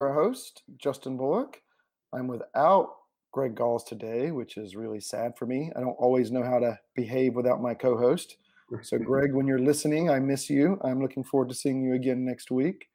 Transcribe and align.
our 0.00 0.14
host, 0.14 0.62
Justin 0.76 1.16
Bullock. 1.16 1.60
I'm 2.14 2.28
without 2.28 2.90
Greg 3.32 3.54
Galls 3.54 3.84
today, 3.84 4.30
which 4.30 4.56
is 4.56 4.76
really 4.76 5.00
sad 5.00 5.36
for 5.36 5.46
me. 5.46 5.72
I 5.76 5.80
don't 5.80 5.96
always 5.98 6.30
know 6.30 6.42
how 6.42 6.58
to 6.58 6.78
behave 6.94 7.34
without 7.34 7.60
my 7.60 7.74
co 7.74 7.96
host. 7.96 8.36
So, 8.82 8.98
Greg, 8.98 9.34
when 9.34 9.46
you're 9.46 9.58
listening, 9.58 10.10
I 10.10 10.18
miss 10.18 10.48
you. 10.48 10.78
I'm 10.84 11.02
looking 11.02 11.24
forward 11.24 11.48
to 11.48 11.54
seeing 11.54 11.82
you 11.82 11.94
again 11.94 12.24
next 12.24 12.50
week. 12.50 12.86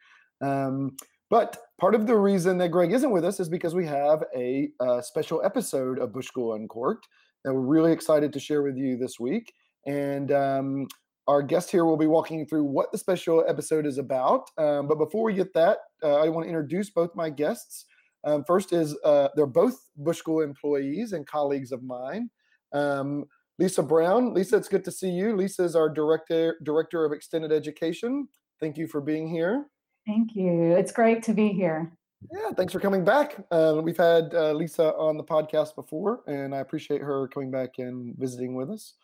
Um, 0.42 0.96
but 1.30 1.58
part 1.80 1.96
of 1.96 2.08
the 2.08 2.16
reason 2.16 2.58
that 2.60 2.70
Greg 2.70 2.92
isn't 2.94 3.12
with 3.12 3.26
us 3.26 3.40
is 3.40 3.50
because 3.50 3.76
we 3.76 3.86
have 3.86 4.24
a, 4.36 4.70
a 4.80 5.02
special 5.04 5.42
episode 5.44 6.00
of 6.00 6.14
Bush 6.14 6.28
School 6.28 6.54
Uncorked 6.54 7.08
that 7.44 7.54
we're 7.54 7.62
really 7.62 7.92
excited 7.92 8.32
to 8.34 8.40
share 8.40 8.62
with 8.62 8.78
you 8.78 8.98
this 8.98 9.20
week. 9.20 9.54
And 9.86 10.32
um, 10.32 10.88
our 11.28 11.42
guest 11.42 11.72
here 11.72 11.86
will 11.86 11.98
be 11.98 12.08
walking 12.08 12.40
you 12.40 12.46
through 12.46 12.66
what 12.66 12.92
the 12.92 12.98
special 12.98 13.44
episode 13.48 13.86
is 13.86 13.98
about. 13.98 14.50
Um, 14.58 14.88
but 14.88 14.98
before 14.98 15.24
we 15.24 15.34
get 15.34 15.54
that, 15.54 15.78
uh, 16.04 16.16
I 16.16 16.30
want 16.30 16.46
to 16.46 16.50
introduce 16.50 16.90
both 16.90 17.16
my 17.16 17.30
guests. 17.30 17.86
Um, 18.26 18.44
first 18.46 18.74
is 18.74 18.96
uh, 19.04 19.30
they're 19.36 19.46
both 19.46 19.78
Bush 19.98 20.18
School 20.18 20.42
employees 20.42 21.14
and 21.14 21.26
colleagues 21.26 21.72
of 21.72 21.84
mine. 21.84 22.30
Um, 22.74 23.26
Lisa 23.60 23.84
Brown. 23.84 24.34
Lisa, 24.34 24.58
it's 24.58 24.68
good 24.68 24.84
to 24.86 24.92
see 24.92 25.10
you. 25.10 25.36
Lisa 25.36 25.64
is 25.64 25.76
our 25.76 25.90
director 25.90 26.58
director 26.64 27.06
of 27.06 27.12
extended 27.12 27.52
education. 27.52 28.28
Thank 28.60 28.78
you 28.78 28.88
for 28.88 29.02
being 29.02 29.28
here. 29.28 29.66
Thank 30.08 30.36
you. 30.36 30.74
It's 30.74 30.92
great 30.92 31.24
to 31.24 31.34
be 31.34 31.50
here. 31.50 31.92
Yeah, 32.32 32.52
thanks 32.56 32.72
for 32.72 32.80
coming 32.80 33.04
back. 33.04 33.38
Uh, 33.52 33.82
we've 33.84 33.98
had 33.98 34.34
uh, 34.34 34.54
Lisa 34.54 34.94
on 34.96 35.18
the 35.18 35.24
podcast 35.24 35.76
before, 35.76 36.22
and 36.28 36.56
I 36.56 36.60
appreciate 36.60 37.02
her 37.02 37.28
coming 37.28 37.52
back 37.52 37.80
and 37.80 38.16
visiting 38.18 38.56
with 38.56 38.70
us. 38.70 38.96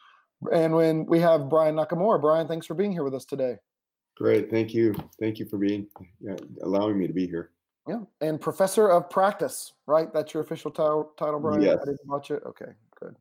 And 0.52 0.74
when 0.74 1.06
we 1.06 1.20
have 1.20 1.50
Brian 1.50 1.76
Nakamura, 1.76 2.22
Brian, 2.22 2.48
thanks 2.48 2.66
for 2.66 2.74
being 2.74 2.92
here 2.92 3.04
with 3.04 3.14
us 3.14 3.26
today. 3.26 3.58
Great, 4.16 4.50
thank 4.50 4.74
you, 4.74 4.94
thank 5.20 5.40
you 5.40 5.46
for 5.46 5.58
being 5.58 5.88
uh, 6.30 6.36
allowing 6.64 6.98
me 6.98 7.08
to 7.08 7.14
be 7.14 7.28
here. 7.28 7.52
Yeah, 7.88 8.02
and 8.22 8.40
professor 8.40 8.90
of 8.90 9.10
practice, 9.10 9.74
right? 9.88 10.14
That's 10.14 10.34
your 10.34 10.44
official 10.44 10.72
title, 10.72 11.12
title 11.18 11.40
Brian. 11.40 11.62
Yes. 11.62 11.80
I 11.82 11.86
didn't 11.86 12.06
botch 12.06 12.32
it. 12.32 12.44
Okay, 12.46 12.72
good. 13.00 13.16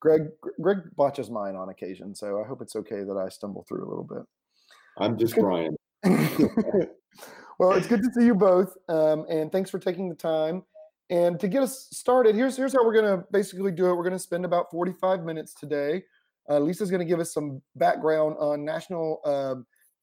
Greg, 0.00 0.22
Greg 0.60 0.78
botches 0.96 1.30
mine 1.30 1.54
on 1.54 1.68
occasion, 1.68 2.14
so 2.14 2.42
I 2.42 2.46
hope 2.46 2.62
it's 2.62 2.76
okay 2.76 3.04
that 3.04 3.16
I 3.16 3.28
stumble 3.28 3.64
through 3.68 3.86
a 3.86 3.88
little 3.88 4.04
bit. 4.04 4.22
I'm 4.96 5.18
just 5.18 5.36
Brian. 5.36 5.76
well, 6.04 7.72
it's 7.72 7.86
good 7.86 8.02
to 8.02 8.10
see 8.14 8.24
you 8.24 8.34
both, 8.34 8.76
um, 8.88 9.26
and 9.28 9.52
thanks 9.52 9.70
for 9.70 9.78
taking 9.78 10.08
the 10.08 10.14
time. 10.14 10.64
And 11.10 11.38
to 11.40 11.48
get 11.48 11.62
us 11.62 11.88
started, 11.92 12.34
here's 12.34 12.56
here's 12.56 12.72
how 12.72 12.84
we're 12.84 12.94
gonna 12.94 13.24
basically 13.30 13.72
do 13.72 13.88
it. 13.90 13.94
We're 13.94 14.04
gonna 14.04 14.18
spend 14.18 14.44
about 14.44 14.70
45 14.70 15.24
minutes 15.24 15.54
today. 15.54 16.02
Uh, 16.48 16.58
Lisa's 16.58 16.90
gonna 16.90 17.04
give 17.04 17.20
us 17.20 17.32
some 17.32 17.62
background 17.76 18.36
on 18.38 18.64
National 18.64 19.20
uh, 19.24 19.56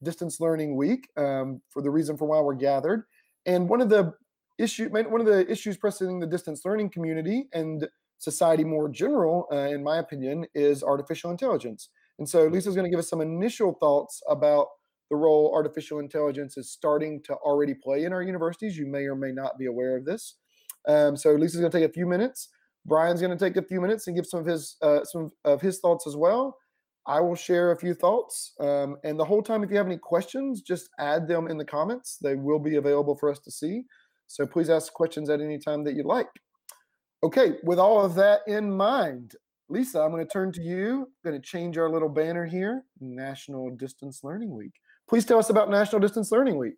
Distance 0.03 0.39
Learning 0.39 0.75
Week 0.75 1.07
um, 1.17 1.61
for 1.69 1.81
the 1.81 1.89
reason 1.89 2.17
for 2.17 2.25
why 2.25 2.39
we're 2.39 2.53
gathered. 2.53 3.03
And 3.45 3.69
one 3.69 3.81
of 3.81 3.89
the 3.89 4.13
issue, 4.57 4.89
one 4.89 5.21
of 5.21 5.27
the 5.27 5.49
issues 5.49 5.77
pressing 5.77 6.19
the 6.19 6.27
distance 6.27 6.63
learning 6.65 6.89
community 6.89 7.47
and 7.53 7.87
society 8.17 8.63
more 8.63 8.89
general, 8.89 9.47
uh, 9.51 9.69
in 9.69 9.83
my 9.83 9.97
opinion, 9.97 10.45
is 10.55 10.83
artificial 10.83 11.31
intelligence. 11.31 11.89
And 12.19 12.27
so 12.27 12.47
Lisa's 12.47 12.75
going 12.75 12.85
to 12.85 12.89
give 12.89 12.99
us 12.99 13.09
some 13.09 13.21
initial 13.21 13.73
thoughts 13.73 14.21
about 14.29 14.67
the 15.09 15.15
role 15.15 15.51
artificial 15.53 15.99
intelligence 15.99 16.57
is 16.57 16.71
starting 16.71 17.21
to 17.23 17.33
already 17.35 17.73
play 17.73 18.05
in 18.05 18.13
our 18.13 18.23
universities. 18.23 18.77
You 18.77 18.87
may 18.87 19.03
or 19.03 19.15
may 19.15 19.31
not 19.31 19.57
be 19.59 19.65
aware 19.65 19.97
of 19.97 20.05
this. 20.05 20.37
Um, 20.87 21.15
so 21.17 21.33
Lisa's 21.33 21.59
going 21.59 21.71
to 21.71 21.77
take 21.77 21.89
a 21.89 21.93
few 21.93 22.05
minutes. 22.05 22.49
Brian's 22.85 23.21
going 23.21 23.35
to 23.35 23.45
take 23.45 23.57
a 23.57 23.67
few 23.67 23.81
minutes 23.81 24.07
and 24.07 24.15
give 24.15 24.25
some 24.25 24.39
of 24.39 24.45
his 24.45 24.77
uh, 24.81 25.03
some 25.03 25.31
of 25.43 25.61
his 25.61 25.79
thoughts 25.79 26.07
as 26.07 26.15
well. 26.15 26.57
I 27.07 27.19
will 27.19 27.35
share 27.35 27.71
a 27.71 27.77
few 27.77 27.93
thoughts, 27.93 28.53
um, 28.59 28.97
and 29.03 29.19
the 29.19 29.25
whole 29.25 29.43
time, 29.43 29.63
if 29.63 29.69
you 29.69 29.77
have 29.77 29.85
any 29.85 29.97
questions, 29.97 30.61
just 30.61 30.89
add 30.97 31.27
them 31.27 31.47
in 31.47 31.57
the 31.57 31.65
comments. 31.65 32.17
They 32.21 32.35
will 32.35 32.57
be 32.57 32.77
available 32.77 33.15
for 33.15 33.29
us 33.29 33.39
to 33.39 33.51
see. 33.51 33.83
So 34.27 34.47
please 34.47 34.71
ask 34.71 34.91
questions 34.91 35.29
at 35.29 35.39
any 35.39 35.59
time 35.59 35.83
that 35.83 35.95
you 35.95 36.03
like. 36.03 36.29
Okay, 37.23 37.57
with 37.63 37.79
all 37.79 38.03
of 38.03 38.15
that 38.15 38.41
in 38.47 38.75
mind, 38.75 39.33
Lisa, 39.69 39.99
I'm 39.99 40.11
going 40.11 40.25
to 40.25 40.31
turn 40.31 40.51
to 40.53 40.61
you. 40.61 41.01
I'm 41.01 41.31
going 41.31 41.41
to 41.41 41.47
change 41.47 41.77
our 41.77 41.89
little 41.89 42.09
banner 42.09 42.45
here 42.45 42.83
National 42.99 43.69
Distance 43.71 44.21
Learning 44.23 44.55
Week. 44.55 44.73
Please 45.07 45.25
tell 45.25 45.39
us 45.39 45.49
about 45.49 45.69
National 45.69 45.99
Distance 45.99 46.31
Learning 46.31 46.57
Week. 46.57 46.77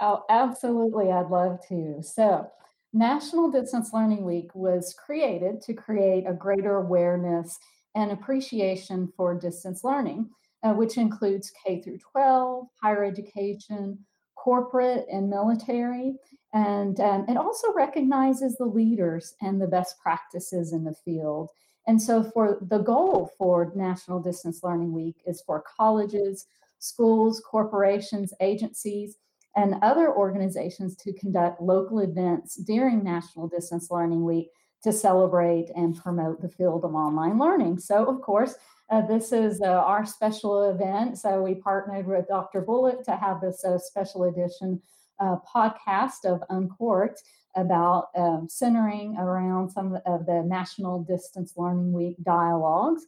Oh, 0.00 0.24
absolutely. 0.28 1.10
I'd 1.10 1.28
love 1.28 1.60
to. 1.68 2.02
So, 2.02 2.50
National 2.96 3.50
Distance 3.50 3.92
Learning 3.92 4.24
Week 4.24 4.54
was 4.54 4.94
created 4.94 5.60
to 5.60 5.74
create 5.74 6.24
a 6.26 6.32
greater 6.32 6.76
awareness 6.76 7.58
and 7.94 8.10
appreciation 8.10 9.12
for 9.14 9.38
distance 9.38 9.84
learning, 9.84 10.30
uh, 10.62 10.72
which 10.72 10.96
includes 10.96 11.52
K 11.62 11.82
through 11.82 11.98
12, 11.98 12.66
higher 12.82 13.04
education, 13.04 13.98
corporate, 14.34 15.04
and 15.12 15.28
military. 15.28 16.14
And 16.54 16.98
um, 17.00 17.26
it 17.28 17.36
also 17.36 17.70
recognizes 17.74 18.56
the 18.56 18.64
leaders 18.64 19.34
and 19.42 19.60
the 19.60 19.66
best 19.66 19.98
practices 20.02 20.72
in 20.72 20.82
the 20.82 20.94
field. 21.04 21.50
And 21.86 22.00
so, 22.00 22.22
for 22.22 22.56
the 22.62 22.78
goal 22.78 23.30
for 23.36 23.72
National 23.76 24.20
Distance 24.20 24.60
Learning 24.62 24.94
Week 24.94 25.16
is 25.26 25.42
for 25.42 25.62
colleges, 25.76 26.46
schools, 26.78 27.42
corporations, 27.46 28.32
agencies, 28.40 29.18
and 29.56 29.76
other 29.82 30.14
organizations 30.14 30.94
to 30.96 31.12
conduct 31.14 31.60
local 31.62 32.00
events 32.00 32.56
during 32.56 33.02
National 33.02 33.48
Distance 33.48 33.90
Learning 33.90 34.22
Week 34.22 34.50
to 34.82 34.92
celebrate 34.92 35.70
and 35.74 35.96
promote 35.96 36.42
the 36.42 36.48
field 36.48 36.84
of 36.84 36.94
online 36.94 37.38
learning. 37.38 37.78
So, 37.78 38.04
of 38.04 38.20
course, 38.20 38.54
uh, 38.90 39.00
this 39.00 39.32
is 39.32 39.60
uh, 39.60 39.64
our 39.64 40.04
special 40.06 40.70
event. 40.70 41.18
So, 41.18 41.42
we 41.42 41.54
partnered 41.54 42.06
with 42.06 42.28
Dr. 42.28 42.60
Bullock 42.60 43.02
to 43.04 43.16
have 43.16 43.40
this 43.40 43.64
uh, 43.64 43.78
special 43.78 44.24
edition 44.24 44.80
uh, 45.18 45.36
podcast 45.52 46.26
of 46.26 46.44
Uncorked 46.50 47.22
about 47.56 48.08
um, 48.14 48.46
centering 48.50 49.16
around 49.16 49.70
some 49.70 49.98
of 50.04 50.26
the 50.26 50.42
National 50.46 51.02
Distance 51.02 51.54
Learning 51.56 51.92
Week 51.92 52.16
dialogues. 52.22 53.06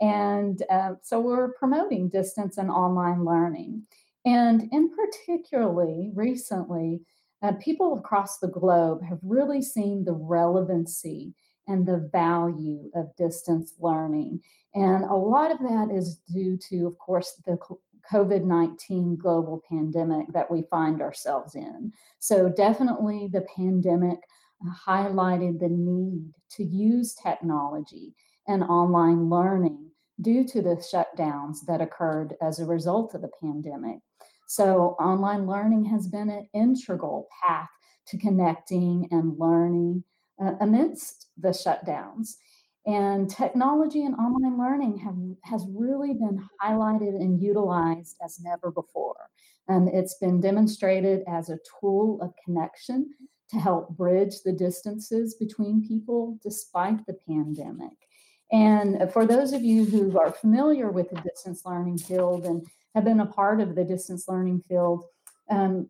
And 0.00 0.62
uh, 0.70 0.96
so, 1.02 1.18
we're 1.20 1.54
promoting 1.54 2.10
distance 2.10 2.58
and 2.58 2.70
online 2.70 3.24
learning. 3.24 3.86
And 4.26 4.68
in 4.72 4.90
particularly 4.90 6.10
recently, 6.12 7.00
uh, 7.42 7.52
people 7.60 7.96
across 7.96 8.38
the 8.38 8.48
globe 8.48 9.00
have 9.08 9.20
really 9.22 9.62
seen 9.62 10.04
the 10.04 10.14
relevancy 10.14 11.32
and 11.68 11.86
the 11.86 12.08
value 12.12 12.90
of 12.94 13.14
distance 13.16 13.74
learning. 13.78 14.40
And 14.74 15.04
a 15.04 15.14
lot 15.14 15.52
of 15.52 15.58
that 15.60 15.90
is 15.92 16.20
due 16.32 16.58
to, 16.68 16.86
of 16.86 16.98
course, 16.98 17.40
the 17.46 17.56
COVID 18.12 18.44
19 18.44 19.16
global 19.16 19.62
pandemic 19.68 20.26
that 20.32 20.50
we 20.50 20.62
find 20.70 21.00
ourselves 21.00 21.54
in. 21.54 21.92
So, 22.18 22.48
definitely 22.48 23.28
the 23.32 23.46
pandemic 23.56 24.18
uh, 24.64 24.72
highlighted 24.88 25.60
the 25.60 25.68
need 25.68 26.32
to 26.52 26.64
use 26.64 27.14
technology 27.14 28.14
and 28.48 28.62
online 28.64 29.28
learning 29.28 29.90
due 30.20 30.46
to 30.48 30.62
the 30.62 30.76
shutdowns 30.76 31.58
that 31.66 31.80
occurred 31.80 32.34
as 32.40 32.58
a 32.58 32.64
result 32.64 33.14
of 33.14 33.22
the 33.22 33.30
pandemic. 33.40 33.98
So, 34.46 34.96
online 35.00 35.46
learning 35.46 35.86
has 35.86 36.06
been 36.06 36.30
an 36.30 36.48
integral 36.54 37.28
path 37.44 37.68
to 38.08 38.18
connecting 38.18 39.08
and 39.10 39.38
learning 39.38 40.04
uh, 40.40 40.52
amidst 40.60 41.28
the 41.36 41.48
shutdowns. 41.48 42.34
And 42.86 43.28
technology 43.28 44.04
and 44.04 44.14
online 44.14 44.58
learning 44.58 44.98
have, 44.98 45.16
has 45.42 45.66
really 45.68 46.14
been 46.14 46.48
highlighted 46.62 47.16
and 47.16 47.42
utilized 47.42 48.16
as 48.24 48.38
never 48.40 48.70
before. 48.70 49.16
And 49.68 49.88
it's 49.88 50.14
been 50.18 50.40
demonstrated 50.40 51.24
as 51.26 51.50
a 51.50 51.58
tool 51.80 52.20
of 52.22 52.32
connection 52.44 53.12
to 53.50 53.56
help 53.58 53.96
bridge 53.96 54.42
the 54.44 54.52
distances 54.52 55.34
between 55.34 55.86
people 55.86 56.38
despite 56.42 57.04
the 57.06 57.16
pandemic. 57.28 57.92
And 58.52 59.10
for 59.12 59.26
those 59.26 59.52
of 59.52 59.62
you 59.62 59.84
who 59.84 60.16
are 60.18 60.30
familiar 60.30 60.90
with 60.90 61.10
the 61.10 61.20
distance 61.20 61.62
learning 61.64 61.98
field 61.98 62.44
and 62.44 62.64
have 62.96 63.04
been 63.04 63.20
a 63.20 63.26
part 63.26 63.60
of 63.60 63.74
the 63.74 63.84
distance 63.84 64.26
learning 64.26 64.62
field, 64.66 65.04
um, 65.50 65.86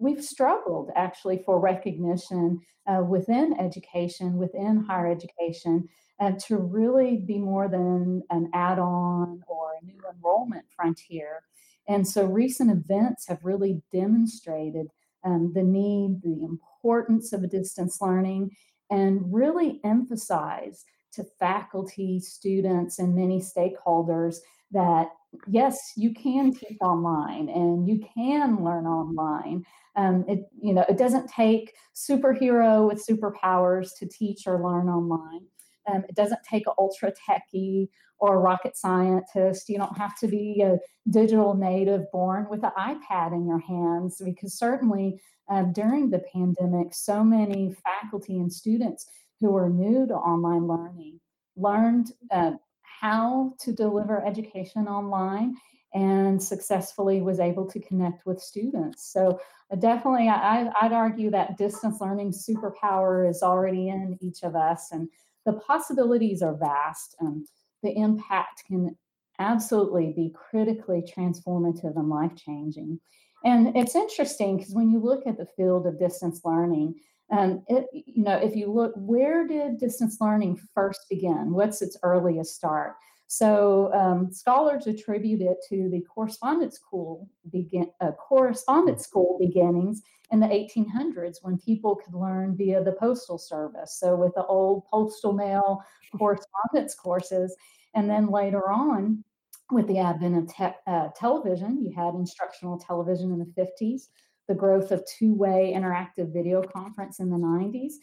we've 0.00 0.24
struggled 0.24 0.90
actually 0.96 1.40
for 1.46 1.60
recognition 1.60 2.60
uh, 2.88 3.00
within 3.00 3.54
education, 3.60 4.36
within 4.36 4.84
higher 4.84 5.10
education, 5.10 5.88
uh, 6.18 6.32
to 6.32 6.56
really 6.56 7.18
be 7.18 7.38
more 7.38 7.68
than 7.68 8.24
an 8.30 8.50
add 8.54 8.80
on 8.80 9.40
or 9.46 9.70
a 9.80 9.84
new 9.86 10.00
enrollment 10.12 10.64
frontier. 10.74 11.44
And 11.86 12.06
so 12.06 12.24
recent 12.24 12.72
events 12.72 13.28
have 13.28 13.44
really 13.44 13.80
demonstrated 13.92 14.88
um, 15.24 15.52
the 15.54 15.62
need, 15.62 16.22
the 16.22 16.44
importance 16.44 17.32
of 17.32 17.48
distance 17.48 18.00
learning, 18.00 18.50
and 18.90 19.32
really 19.32 19.80
emphasize 19.84 20.84
to 21.12 21.24
faculty, 21.38 22.18
students, 22.18 22.98
and 22.98 23.14
many 23.14 23.40
stakeholders 23.40 24.38
that 24.72 25.10
yes, 25.46 25.76
you 25.96 26.12
can 26.14 26.52
teach 26.52 26.78
online 26.80 27.48
and 27.48 27.88
you 27.88 28.00
can 28.14 28.64
learn 28.64 28.86
online. 28.86 29.64
Um, 29.96 30.24
it 30.28 30.40
you 30.60 30.72
know 30.72 30.84
it 30.88 30.98
doesn't 30.98 31.28
take 31.28 31.74
superhero 31.94 32.86
with 32.86 33.04
superpowers 33.04 33.90
to 33.98 34.06
teach 34.06 34.46
or 34.46 34.62
learn 34.62 34.88
online. 34.88 35.46
Um, 35.90 36.04
it 36.08 36.14
doesn't 36.14 36.40
take 36.48 36.66
an 36.66 36.74
ultra 36.78 37.12
techie 37.12 37.88
or 38.20 38.34
a 38.34 38.38
rocket 38.38 38.76
scientist. 38.76 39.68
You 39.68 39.78
don't 39.78 39.96
have 39.96 40.16
to 40.18 40.28
be 40.28 40.62
a 40.62 40.78
digital 41.10 41.54
native 41.54 42.10
born 42.12 42.46
with 42.50 42.64
an 42.64 42.72
iPad 42.78 43.32
in 43.32 43.46
your 43.46 43.60
hands 43.60 44.20
because 44.24 44.58
certainly 44.58 45.20
uh, 45.50 45.62
during 45.62 46.10
the 46.10 46.22
pandemic, 46.32 46.94
so 46.94 47.24
many 47.24 47.74
faculty 47.84 48.38
and 48.38 48.52
students 48.52 49.06
who 49.40 49.56
are 49.56 49.70
new 49.70 50.06
to 50.06 50.14
online 50.14 50.66
learning 50.66 51.20
learned 51.56 52.12
uh, 52.30 52.52
how 53.00 53.54
to 53.60 53.72
deliver 53.72 54.24
education 54.24 54.88
online 54.88 55.56
and 55.94 56.42
successfully 56.42 57.22
was 57.22 57.40
able 57.40 57.66
to 57.66 57.80
connect 57.80 58.26
with 58.26 58.40
students. 58.40 59.10
So 59.12 59.40
uh, 59.72 59.76
definitely, 59.76 60.28
I, 60.28 60.70
I'd 60.80 60.92
argue 60.92 61.30
that 61.30 61.56
distance 61.56 62.00
learning 62.00 62.32
superpower 62.32 63.28
is 63.28 63.42
already 63.42 63.88
in 63.88 64.18
each 64.20 64.42
of 64.42 64.54
us, 64.54 64.92
and 64.92 65.08
the 65.46 65.54
possibilities 65.54 66.42
are 66.42 66.56
vast. 66.56 67.16
And 67.20 67.46
the 67.82 67.96
impact 67.96 68.64
can 68.66 68.96
absolutely 69.38 70.12
be 70.14 70.34
critically 70.34 71.02
transformative 71.02 71.96
and 71.96 72.08
life 72.08 72.34
changing. 72.36 73.00
And 73.44 73.76
it's 73.76 73.94
interesting 73.94 74.56
because 74.56 74.74
when 74.74 74.90
you 74.90 74.98
look 74.98 75.26
at 75.26 75.38
the 75.38 75.46
field 75.56 75.86
of 75.86 75.98
distance 75.98 76.40
learning, 76.44 76.96
um, 77.30 77.62
it, 77.68 77.86
you 77.92 78.22
know, 78.22 78.36
if 78.36 78.56
you 78.56 78.72
look, 78.72 78.92
where 78.96 79.46
did 79.46 79.78
distance 79.78 80.18
learning 80.20 80.58
first 80.74 81.06
begin? 81.10 81.52
What's 81.52 81.82
its 81.82 81.96
earliest 82.02 82.54
start? 82.54 82.94
So 83.26 83.92
um, 83.92 84.32
scholars 84.32 84.86
attribute 84.86 85.42
it 85.42 85.58
to 85.68 85.90
the 85.90 86.00
correspondence 86.00 86.76
school 86.76 87.28
begin 87.52 87.90
uh, 88.00 88.12
correspondence 88.12 89.04
school 89.04 89.36
beginnings 89.38 90.00
in 90.30 90.40
the 90.40 90.46
1800s 90.46 91.36
when 91.42 91.58
people 91.58 91.96
could 91.96 92.14
learn 92.14 92.56
via 92.56 92.82
the 92.82 92.92
postal 92.92 93.36
service. 93.36 93.98
So 94.00 94.16
with 94.16 94.34
the 94.34 94.46
old 94.46 94.84
postal 94.90 95.34
mail 95.34 95.82
correspondence 96.16 96.94
courses, 96.94 97.54
and 97.94 98.08
then 98.08 98.30
later 98.30 98.70
on, 98.70 99.22
with 99.70 99.86
the 99.88 99.98
advent 99.98 100.36
of 100.36 100.54
te- 100.54 100.78
uh, 100.86 101.08
television, 101.14 101.84
you 101.84 101.92
had 101.94 102.14
instructional 102.14 102.78
television 102.78 103.30
in 103.32 103.38
the 103.38 103.62
50s, 103.62 104.08
the 104.48 104.54
growth 104.54 104.90
of 104.90 105.04
two 105.06 105.34
way 105.34 105.72
interactive 105.76 106.32
video 106.32 106.62
conference 106.62 107.20
in 107.20 107.30
the 107.30 107.36
90s, 107.36 107.94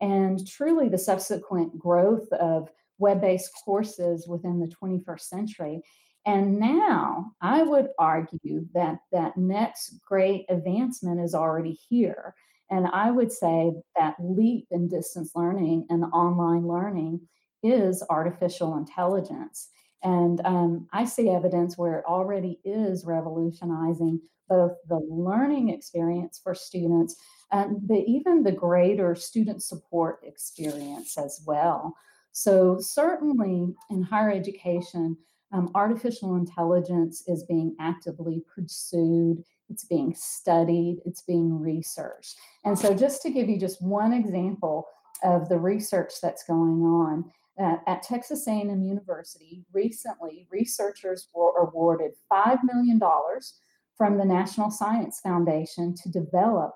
and 0.00 0.46
truly 0.46 0.88
the 0.88 0.98
subsequent 0.98 1.78
growth 1.78 2.32
of 2.32 2.70
web 2.98 3.20
based 3.20 3.50
courses 3.64 4.26
within 4.26 4.60
the 4.60 4.72
21st 4.82 5.20
century. 5.20 5.82
And 6.26 6.58
now 6.58 7.32
I 7.40 7.62
would 7.62 7.88
argue 7.98 8.66
that 8.74 8.98
that 9.12 9.36
next 9.36 9.98
great 10.04 10.46
advancement 10.48 11.20
is 11.20 11.34
already 11.34 11.78
here. 11.88 12.34
And 12.70 12.86
I 12.86 13.10
would 13.10 13.32
say 13.32 13.72
that 13.96 14.16
leap 14.20 14.66
in 14.70 14.88
distance 14.88 15.32
learning 15.34 15.86
and 15.88 16.04
online 16.04 16.66
learning 16.66 17.22
is 17.62 18.02
artificial 18.10 18.76
intelligence. 18.76 19.68
And 20.02 20.40
um, 20.44 20.88
I 20.92 21.04
see 21.04 21.28
evidence 21.28 21.76
where 21.76 21.98
it 21.98 22.04
already 22.06 22.60
is 22.64 23.04
revolutionizing 23.04 24.20
both 24.48 24.72
the 24.88 25.00
learning 25.10 25.68
experience 25.68 26.40
for 26.42 26.54
students 26.54 27.16
and 27.52 27.86
the, 27.86 28.04
even 28.06 28.42
the 28.42 28.52
greater 28.52 29.14
student 29.14 29.62
support 29.62 30.20
experience 30.22 31.18
as 31.18 31.42
well. 31.46 31.94
So, 32.32 32.78
certainly 32.80 33.74
in 33.90 34.02
higher 34.02 34.30
education, 34.30 35.16
um, 35.52 35.70
artificial 35.74 36.36
intelligence 36.36 37.24
is 37.26 37.44
being 37.44 37.74
actively 37.80 38.44
pursued, 38.54 39.42
it's 39.70 39.84
being 39.84 40.14
studied, 40.14 41.00
it's 41.04 41.22
being 41.22 41.58
researched. 41.58 42.36
And 42.64 42.78
so, 42.78 42.94
just 42.94 43.22
to 43.22 43.30
give 43.30 43.48
you 43.48 43.58
just 43.58 43.82
one 43.82 44.12
example 44.12 44.86
of 45.24 45.48
the 45.48 45.58
research 45.58 46.14
that's 46.22 46.44
going 46.44 46.82
on, 46.82 47.24
uh, 47.60 47.76
at 47.86 48.02
Texas 48.02 48.46
A&M 48.46 48.82
University, 48.82 49.64
recently 49.72 50.46
researchers 50.50 51.28
were 51.34 51.52
awarded 51.58 52.12
$5 52.32 52.58
million 52.64 53.00
from 53.96 54.16
the 54.16 54.24
National 54.24 54.70
Science 54.70 55.20
Foundation 55.20 55.94
to 56.02 56.08
develop 56.08 56.74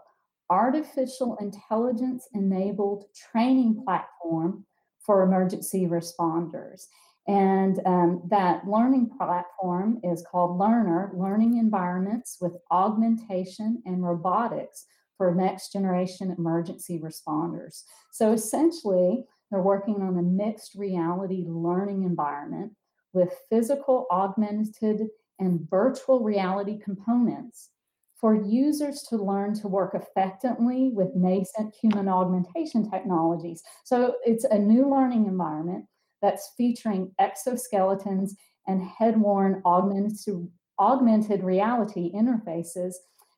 artificial 0.50 1.36
intelligence 1.40 2.28
enabled 2.34 3.04
training 3.30 3.82
platform 3.84 4.66
for 5.00 5.22
emergency 5.22 5.86
responders. 5.86 6.86
And 7.28 7.80
um, 7.86 8.22
that 8.30 8.66
learning 8.66 9.10
platform 9.16 10.00
is 10.02 10.24
called 10.28 10.58
Learner 10.58 11.12
Learning 11.14 11.58
Environments 11.58 12.38
with 12.40 12.52
Augmentation 12.70 13.82
and 13.86 14.04
Robotics 14.04 14.86
for 15.16 15.32
Next 15.34 15.72
Generation 15.72 16.34
Emergency 16.36 16.98
Responders. 16.98 17.84
So 18.10 18.32
essentially, 18.32 19.24
they're 19.52 19.60
working 19.62 20.00
on 20.00 20.18
a 20.18 20.22
mixed 20.22 20.74
reality 20.74 21.44
learning 21.46 22.04
environment 22.04 22.72
with 23.12 23.34
physical, 23.50 24.06
augmented, 24.10 25.08
and 25.38 25.68
virtual 25.68 26.20
reality 26.20 26.78
components 26.78 27.68
for 28.18 28.34
users 28.34 29.02
to 29.02 29.16
learn 29.16 29.52
to 29.52 29.68
work 29.68 29.94
effectively 29.94 30.90
with 30.94 31.14
nascent 31.14 31.74
human 31.74 32.08
augmentation 32.08 32.88
technologies. 32.90 33.62
So 33.84 34.14
it's 34.24 34.44
a 34.44 34.58
new 34.58 34.88
learning 34.88 35.26
environment 35.26 35.84
that's 36.22 36.52
featuring 36.56 37.12
exoskeletons 37.20 38.30
and 38.66 38.82
head-worn 38.82 39.60
augmented, 39.66 40.48
augmented 40.78 41.42
reality 41.42 42.10
interfaces 42.14 42.94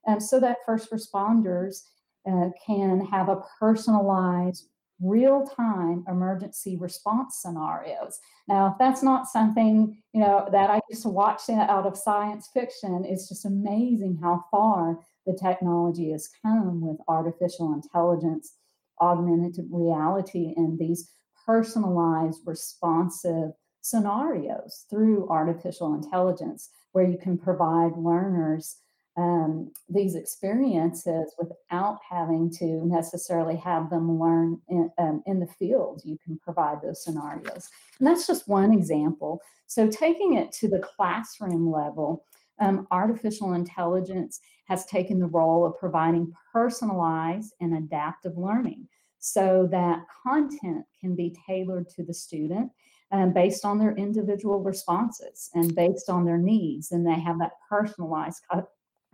um, 0.07 0.21
so 0.21 0.39
that 0.39 0.59
first 0.65 0.93
responders 0.93 1.85
uh, 2.31 2.51
can 2.65 3.05
have 3.07 3.29
a 3.29 3.43
personalized 3.59 4.69
real 5.05 5.47
time 5.47 6.05
emergency 6.09 6.77
response 6.77 7.39
scenarios. 7.41 8.19
Now, 8.49 8.69
if 8.69 8.75
that's 8.79 9.03
not 9.03 9.29
something, 9.29 9.97
you 10.13 10.21
know, 10.21 10.49
that 10.51 10.71
I 10.71 10.81
used 10.89 11.03
to 11.03 11.09
watch 11.09 11.49
out 11.51 11.87
of 11.87 11.97
science 11.97 12.49
fiction, 12.53 13.05
it's 13.05 13.29
just 13.29 13.45
amazing 13.45 14.19
how 14.23 14.45
far 14.51 14.99
the 15.27 15.37
technology 15.41 16.11
has 16.13 16.31
come 16.43 16.81
with 16.81 16.99
artificial 17.09 17.73
intelligence, 17.75 18.55
augmented 19.01 19.67
reality, 19.71 20.55
and 20.57 20.79
these 20.79 21.11
personalized 21.47 22.41
responsive 22.47 23.51
scenarios 23.81 24.87
through 24.89 25.29
artificial 25.29 25.95
intelligence, 25.95 26.71
where 26.93 27.07
you 27.07 27.19
can 27.19 27.37
provide 27.37 27.97
learners 27.97 28.77
um, 29.17 29.73
these 29.89 30.17
experiences 30.17 31.35
without 31.39 31.99
having 32.09 32.51
to 32.59 32.85
necessarily 32.87 33.57
have 33.57 33.89
them 33.91 34.19
learn 34.19 34.61
in, 34.69 34.91
um, 34.99 35.23
in 35.27 35.39
the 35.39 35.47
field. 35.47 36.03
You 36.05 36.19
can 36.25 36.39
provide 36.39 36.83
those 36.83 37.05
scenarios. 37.05 37.69
And 37.99 38.07
that's 38.07 38.27
just 38.27 38.49
one 38.49 38.73
example. 38.73 39.41
So, 39.67 39.89
taking 39.89 40.35
it 40.35 40.53
to 40.53 40.69
the 40.69 40.81
classroom 40.81 41.71
level, 41.71 42.25
um, 42.61 42.87
artificial 42.91 43.55
intelligence 43.55 44.41
has 44.67 44.87
taken 44.87 45.19
the 45.19 45.27
role 45.27 45.67
of 45.67 45.79
providing 45.79 46.33
personalized 46.53 47.55
and 47.61 47.77
adaptive 47.77 48.37
learning 48.37 48.89
so 49.19 49.69
that 49.71 50.05
content 50.23 50.85
can 51.01 51.15
be 51.15 51.37
tailored 51.47 51.89
to 51.89 52.03
the 52.03 52.15
student 52.15 52.71
um, 53.11 53.33
based 53.33 53.65
on 53.65 53.79
their 53.79 53.95
individual 53.97 54.61
responses 54.61 55.51
and 55.55 55.75
based 55.75 56.11
on 56.11 56.25
their 56.25 56.39
needs. 56.39 56.93
And 56.93 57.07
they 57.07 57.19
have 57.21 57.39
that 57.39 57.53
personalized 57.69 58.43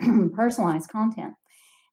personalized 0.34 0.90
content. 0.90 1.34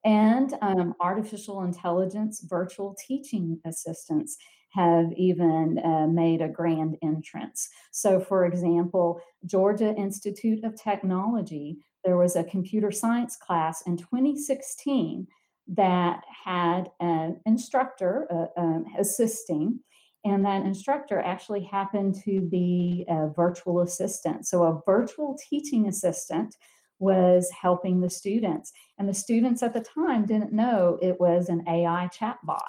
And 0.05 0.53
um, 0.61 0.93
artificial 1.01 1.63
intelligence 1.63 2.45
virtual 2.47 2.95
teaching 3.07 3.59
assistants 3.65 4.37
have 4.69 5.11
even 5.13 5.79
uh, 5.83 6.07
made 6.07 6.41
a 6.41 6.47
grand 6.47 6.97
entrance. 7.01 7.69
So, 7.91 8.19
for 8.19 8.45
example, 8.45 9.21
Georgia 9.45 9.93
Institute 9.95 10.63
of 10.63 10.81
Technology, 10.81 11.79
there 12.03 12.17
was 12.17 12.35
a 12.35 12.43
computer 12.43 12.91
science 12.91 13.35
class 13.35 13.81
in 13.87 13.97
2016 13.97 15.27
that 15.69 16.23
had 16.45 16.89
an 16.99 17.41
instructor 17.45 18.27
uh, 18.31 18.59
um, 18.59 18.85
assisting, 18.97 19.79
and 20.23 20.45
that 20.45 20.65
instructor 20.65 21.19
actually 21.19 21.63
happened 21.63 22.15
to 22.23 22.41
be 22.41 23.05
a 23.09 23.29
virtual 23.35 23.81
assistant. 23.81 24.47
So, 24.47 24.63
a 24.63 24.81
virtual 24.85 25.37
teaching 25.49 25.87
assistant 25.87 26.55
was 27.00 27.50
helping 27.51 28.01
the 28.01 28.10
students. 28.10 28.74
And 28.98 29.08
the 29.08 29.13
students 29.13 29.62
at 29.63 29.74
the 29.74 29.82
time 29.82 30.25
didn't 30.25 30.54
know 30.54 30.98
it 31.01 31.20
was 31.20 31.50
an 31.50 31.63
AI 31.68 32.10
chatbot. 32.13 32.60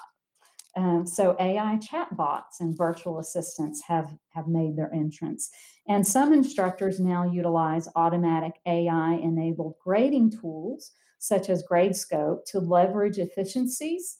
Um, 0.75 1.05
so 1.07 1.35
AI 1.39 1.77
chatbots 1.77 2.59
and 2.59 2.77
virtual 2.77 3.19
assistants 3.19 3.81
have, 3.87 4.13
have 4.33 4.47
made 4.47 4.75
their 4.75 4.93
entrance. 4.93 5.49
And 5.87 6.05
some 6.05 6.31
instructors 6.31 6.99
now 6.99 7.29
utilize 7.29 7.87
automatic 7.95 8.53
AI 8.67 9.13
enabled 9.15 9.75
grading 9.83 10.39
tools, 10.39 10.91
such 11.17 11.49
as 11.49 11.65
Gradescope, 11.69 12.45
to 12.45 12.59
leverage 12.59 13.17
efficiencies 13.17 14.19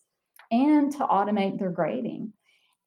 and 0.52 0.92
to 0.94 1.00
automate 1.00 1.60
their 1.60 1.70
grading. 1.70 2.34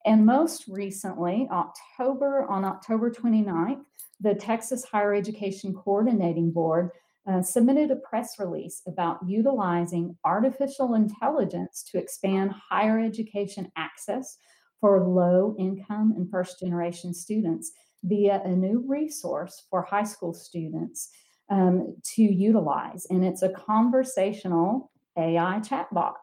And 0.05 0.27
most 0.27 0.67
recently, 0.67 1.49
October 1.51 2.45
on 2.51 2.65
October 2.65 3.11
29th, 3.11 3.85
the 4.21 4.35
Texas 4.35 4.85
Higher 4.85 5.15
Education 5.15 5.73
Coordinating 5.73 6.51
Board 6.51 6.91
uh, 7.29 7.43
submitted 7.43 7.91
a 7.91 7.97
press 7.97 8.39
release 8.39 8.83
about 8.87 9.19
utilizing 9.27 10.17
artificial 10.25 10.95
intelligence 10.95 11.85
to 11.91 11.99
expand 11.99 12.53
higher 12.53 12.99
education 12.99 13.71
access 13.77 14.39
for 14.81 15.07
low 15.07 15.55
income 15.59 16.13
and 16.17 16.29
first 16.31 16.59
generation 16.59 17.15
students 17.15 17.73
via 18.05 18.43
a 18.45 18.49
new 18.49 18.85
resource 18.89 19.67
for 19.71 19.83
high 19.83 20.03
school 20.03 20.35
students 20.35 21.11
um, 21.51 21.95
to 22.03 22.23
utilize. 22.23 23.07
And 23.11 23.25
it's 23.25 23.43
a 23.43 23.51
conversational 23.51 24.91
AI 25.17 25.61
chatbot. 25.61 26.15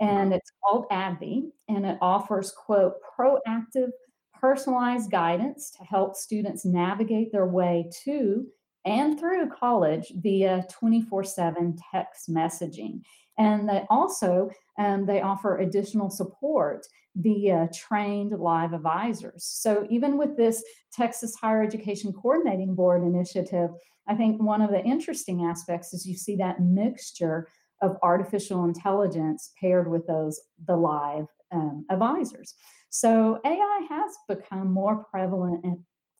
And 0.00 0.32
it's 0.34 0.50
called 0.62 0.86
Abby, 0.90 1.50
and 1.68 1.86
it 1.86 1.96
offers, 2.00 2.50
quote, 2.50 2.94
proactive, 3.16 3.90
personalized 4.38 5.10
guidance 5.10 5.70
to 5.78 5.84
help 5.84 6.16
students 6.16 6.64
navigate 6.64 7.30
their 7.30 7.46
way 7.46 7.88
to 8.04 8.46
and 8.84 9.18
through 9.18 9.50
college 9.50 10.12
via 10.16 10.66
24-7 10.82 11.78
text 11.92 12.28
messaging. 12.28 13.02
And 13.38 13.68
they 13.68 13.84
also, 13.88 14.50
um, 14.78 15.06
they 15.06 15.22
offer 15.22 15.58
additional 15.58 16.10
support 16.10 16.86
via 17.16 17.68
trained 17.74 18.32
live 18.38 18.72
advisors. 18.72 19.44
So 19.44 19.86
even 19.90 20.18
with 20.18 20.36
this 20.36 20.62
Texas 20.92 21.34
Higher 21.34 21.62
Education 21.62 22.12
Coordinating 22.12 22.74
Board 22.74 23.02
initiative, 23.02 23.70
I 24.08 24.14
think 24.14 24.42
one 24.42 24.62
of 24.62 24.70
the 24.70 24.82
interesting 24.82 25.44
aspects 25.44 25.94
is 25.94 26.06
you 26.06 26.16
see 26.16 26.36
that 26.36 26.60
mixture 26.60 27.48
of 27.80 27.96
artificial 28.02 28.64
intelligence 28.64 29.52
paired 29.60 29.90
with 29.90 30.06
those 30.06 30.40
the 30.66 30.76
live 30.76 31.26
um, 31.52 31.84
advisors. 31.90 32.54
So 32.90 33.40
AI 33.44 33.86
has 33.88 34.12
become 34.28 34.72
more 34.72 35.04
prevalent 35.10 35.64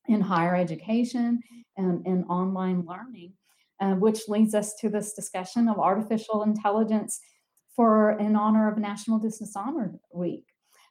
in, 0.08 0.20
higher 0.20 0.54
education 0.54 1.40
and 1.76 2.06
in 2.06 2.24
online 2.24 2.84
learning, 2.86 3.32
uh, 3.80 3.94
which 3.94 4.28
leads 4.28 4.54
us 4.54 4.74
to 4.80 4.88
this 4.88 5.14
discussion 5.14 5.68
of 5.68 5.78
artificial 5.78 6.42
intelligence 6.42 7.20
for 7.74 8.12
in 8.18 8.36
honor 8.36 8.70
of 8.70 8.78
National 8.78 9.18
Distance 9.18 9.56
Honor 9.56 9.94
Week, 10.12 10.44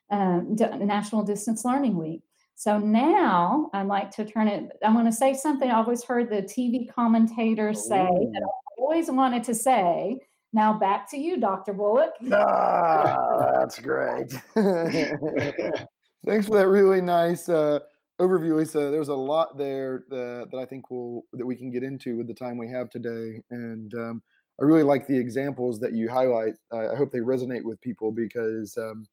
um, 0.10 0.56
National 0.56 1.24
Distance 1.24 1.63
Learning 1.63 1.98
Week. 1.98 2.24
So 2.56 2.77
now 2.77 3.70
I'd 3.74 3.88
like 3.88 4.12
to 4.12 4.25
turn 4.25 4.48
it, 4.48 4.72
I'm 4.84 4.94
going 4.94 5.06
to 5.06 5.12
say 5.12 5.34
something 5.34 5.70
I 5.70 5.77
always 5.77 6.03
heard 6.03 6.30
the 6.30 6.44
TV 6.44 6.88
commentators 6.94 7.88
say 7.88 8.08
that 8.08 8.41
I 8.44 8.82
always 8.82 9.10
wanted 9.10 9.44
to 9.46 9.56
say. 9.56 10.20
Now 10.53 10.74
back 10.74 11.10
to 11.12 11.18
you, 11.18 11.38
Dr. 11.38 11.74
Bullock. 11.74 12.12
Ah, 12.32 13.51
that's 13.53 13.80
great. 13.80 14.32
Thanks 14.53 16.46
for 16.48 16.56
that 16.56 16.68
really 16.68 17.01
nice 17.01 17.50
uh, 17.50 17.80
overview, 18.22 18.56
Lisa. 18.58 18.92
There's 18.92 19.10
a 19.10 19.16
lot 19.16 19.58
there 19.58 20.04
that, 20.10 20.50
that 20.51 20.58
I 20.58 20.66
think 20.66 20.92
will 20.92 21.25
that 21.34 21.46
we 21.46 21.56
can 21.56 21.72
get 21.72 21.84
into 21.84 22.18
with 22.18 22.28
the 22.28 22.34
time 22.34 22.58
we 22.58 22.70
have 22.70 22.90
today, 22.90 23.42
and 23.50 23.94
um, 23.96 24.22
I 24.62 24.63
really 24.63 24.84
like 24.84 25.08
the 25.08 25.18
examples 25.18 25.80
that 25.80 25.94
you 25.94 26.08
highlight. 26.08 26.54
I 26.72 26.96
hope 26.96 27.12
they 27.12 27.20
resonate 27.20 27.63
with 27.63 27.82
people 27.82 28.12
because, 28.12 28.78
um, 28.78 29.08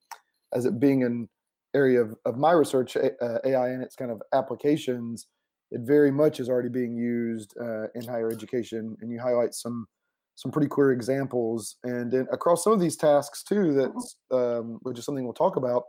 as 0.53 0.67
it 0.67 0.79
being 0.79 1.05
an 1.05 1.29
area 1.75 2.03
of, 2.03 2.15
of 2.27 2.37
my 2.37 2.53
research, 2.53 2.97
uh, 2.97 3.39
AI 3.45 3.71
and 3.71 3.83
its 3.83 3.97
kind 3.97 4.11
of 4.11 4.21
applications, 4.35 5.27
it 5.71 5.81
very 5.83 6.11
much 6.11 6.39
is 6.39 6.51
already 6.51 6.69
being 6.69 6.97
used 6.97 7.55
uh, 7.61 7.89
in 7.95 8.05
higher 8.07 8.31
education. 8.31 8.97
And 9.01 9.11
you 9.11 9.21
highlight 9.21 9.55
some 9.55 9.87
some 10.35 10.53
pretty 10.53 10.69
clear 10.69 10.93
examples, 10.93 11.77
and 11.83 12.13
then 12.13 12.29
across 12.31 12.63
some 12.63 12.73
of 12.73 12.79
these 12.79 12.97
tasks 12.97 13.43
too. 13.43 13.73
That's 13.73 14.17
um, 14.31 14.79
which 14.83 14.99
is 14.99 15.05
something 15.05 15.25
we'll 15.25 15.33
talk 15.33 15.57
about. 15.57 15.85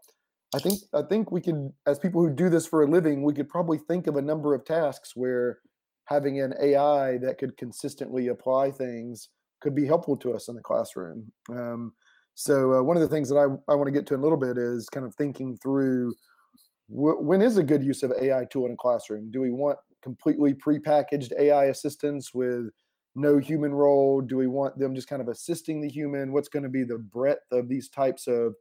I 0.54 0.60
think 0.60 0.80
I 0.94 1.04
think 1.04 1.32
we 1.32 1.42
could, 1.42 1.72
as 1.86 2.00
people 2.00 2.22
who 2.22 2.30
do 2.34 2.50
this 2.50 2.66
for 2.66 2.84
a 2.84 2.88
living, 2.88 3.24
we 3.24 3.34
could 3.34 3.50
probably 3.50 3.78
think 3.78 4.08
of 4.08 4.16
a 4.16 4.22
number 4.22 4.56
of 4.56 4.66
tasks 4.66 5.16
where 5.16 5.60
having 6.06 6.42
an 6.42 6.54
AI 6.62 7.18
that 7.20 7.38
could 7.38 7.56
consistently 7.58 8.28
apply 8.30 8.72
things 8.72 9.30
could 9.62 9.76
be 9.76 9.86
helpful 9.86 10.18
to 10.18 10.34
us 10.34 10.48
in 10.48 10.56
the 10.56 10.62
classroom. 10.62 11.32
Um, 11.52 11.94
so 12.34 12.74
uh, 12.74 12.84
one 12.84 12.98
of 12.98 13.02
the 13.02 13.10
things 13.10 13.30
that 13.30 13.36
I, 13.36 13.72
I 13.72 13.76
want 13.76 13.88
to 13.88 13.92
get 13.92 14.08
to 14.08 14.16
in 14.16 14.22
a 14.22 14.24
little 14.24 14.38
bit 14.38 14.58
is 14.58 14.90
kind 14.90 15.06
of 15.06 15.14
thinking 15.16 15.58
through 15.62 16.14
wh- 16.88 17.22
when 17.22 17.42
is 17.42 17.58
a 17.58 17.64
good 17.64 17.84
use 17.84 18.04
of 18.04 18.14
AI 18.20 18.46
tool 18.46 18.66
in 18.66 18.72
a 18.74 18.78
classroom? 18.78 19.32
Do 19.32 19.42
we 19.42 19.52
want 19.52 19.78
completely 20.02 20.54
prepackaged 20.54 21.32
AI 21.40 21.66
assistance 21.66 22.34
with 22.34 22.70
no 23.16 23.38
human 23.38 23.74
role? 23.74 24.22
Do 24.22 24.38
we 24.38 24.48
want 24.48 24.80
them 24.80 24.96
just 24.96 25.10
kind 25.10 25.22
of 25.22 25.28
assisting 25.28 25.82
the 25.82 25.90
human? 25.90 26.32
What's 26.32 26.50
going 26.50 26.64
to 26.64 26.70
be 26.70 26.84
the 26.84 26.98
breadth 26.98 27.52
of 27.52 27.68
these 27.68 27.90
types 27.90 28.28
of 28.28 28.56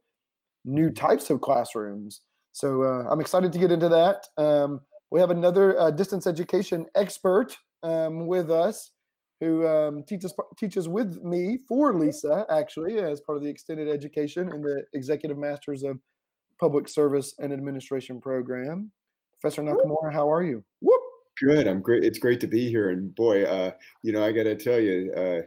new 0.65 0.89
types 0.89 1.29
of 1.29 1.41
classrooms? 1.41 2.21
So 2.51 2.83
uh, 2.83 3.05
I'm 3.09 3.21
excited 3.21 3.51
to 3.53 3.59
get 3.59 3.71
into 3.71 3.89
that. 3.89 4.27
Um, 4.37 4.81
we 5.11 5.19
have 5.19 5.31
another 5.31 5.79
uh, 5.79 5.91
distance 5.91 6.27
education 6.27 6.85
expert 6.95 7.57
um, 7.83 8.27
with 8.27 8.51
us 8.51 8.91
who 9.39 9.65
um, 9.65 10.03
teaches 10.03 10.33
teaches 10.57 10.89
with 10.89 11.23
me 11.23 11.59
for 11.67 11.93
Lisa, 11.93 12.45
actually, 12.49 12.99
as 12.99 13.21
part 13.21 13.37
of 13.37 13.43
the 13.43 13.49
extended 13.49 13.87
education 13.87 14.51
in 14.53 14.61
the 14.61 14.83
Executive 14.93 15.37
Masters 15.37 15.83
of 15.83 15.97
Public 16.59 16.89
Service 16.89 17.35
and 17.39 17.53
Administration 17.53 18.19
program. 18.19 18.91
Professor 19.39 19.63
Nakamura, 19.63 20.11
how 20.11 20.31
are 20.31 20.43
you? 20.43 20.63
Whoop. 20.81 21.01
Good. 21.41 21.67
I'm 21.67 21.81
great. 21.81 22.03
It's 22.03 22.19
great 22.19 22.41
to 22.41 22.47
be 22.47 22.69
here. 22.69 22.89
And 22.89 23.15
boy, 23.15 23.45
uh, 23.45 23.71
you 24.03 24.11
know, 24.11 24.25
I 24.25 24.33
got 24.33 24.43
to 24.43 24.55
tell 24.55 24.79
you, 24.79 25.13
uh, 25.15 25.41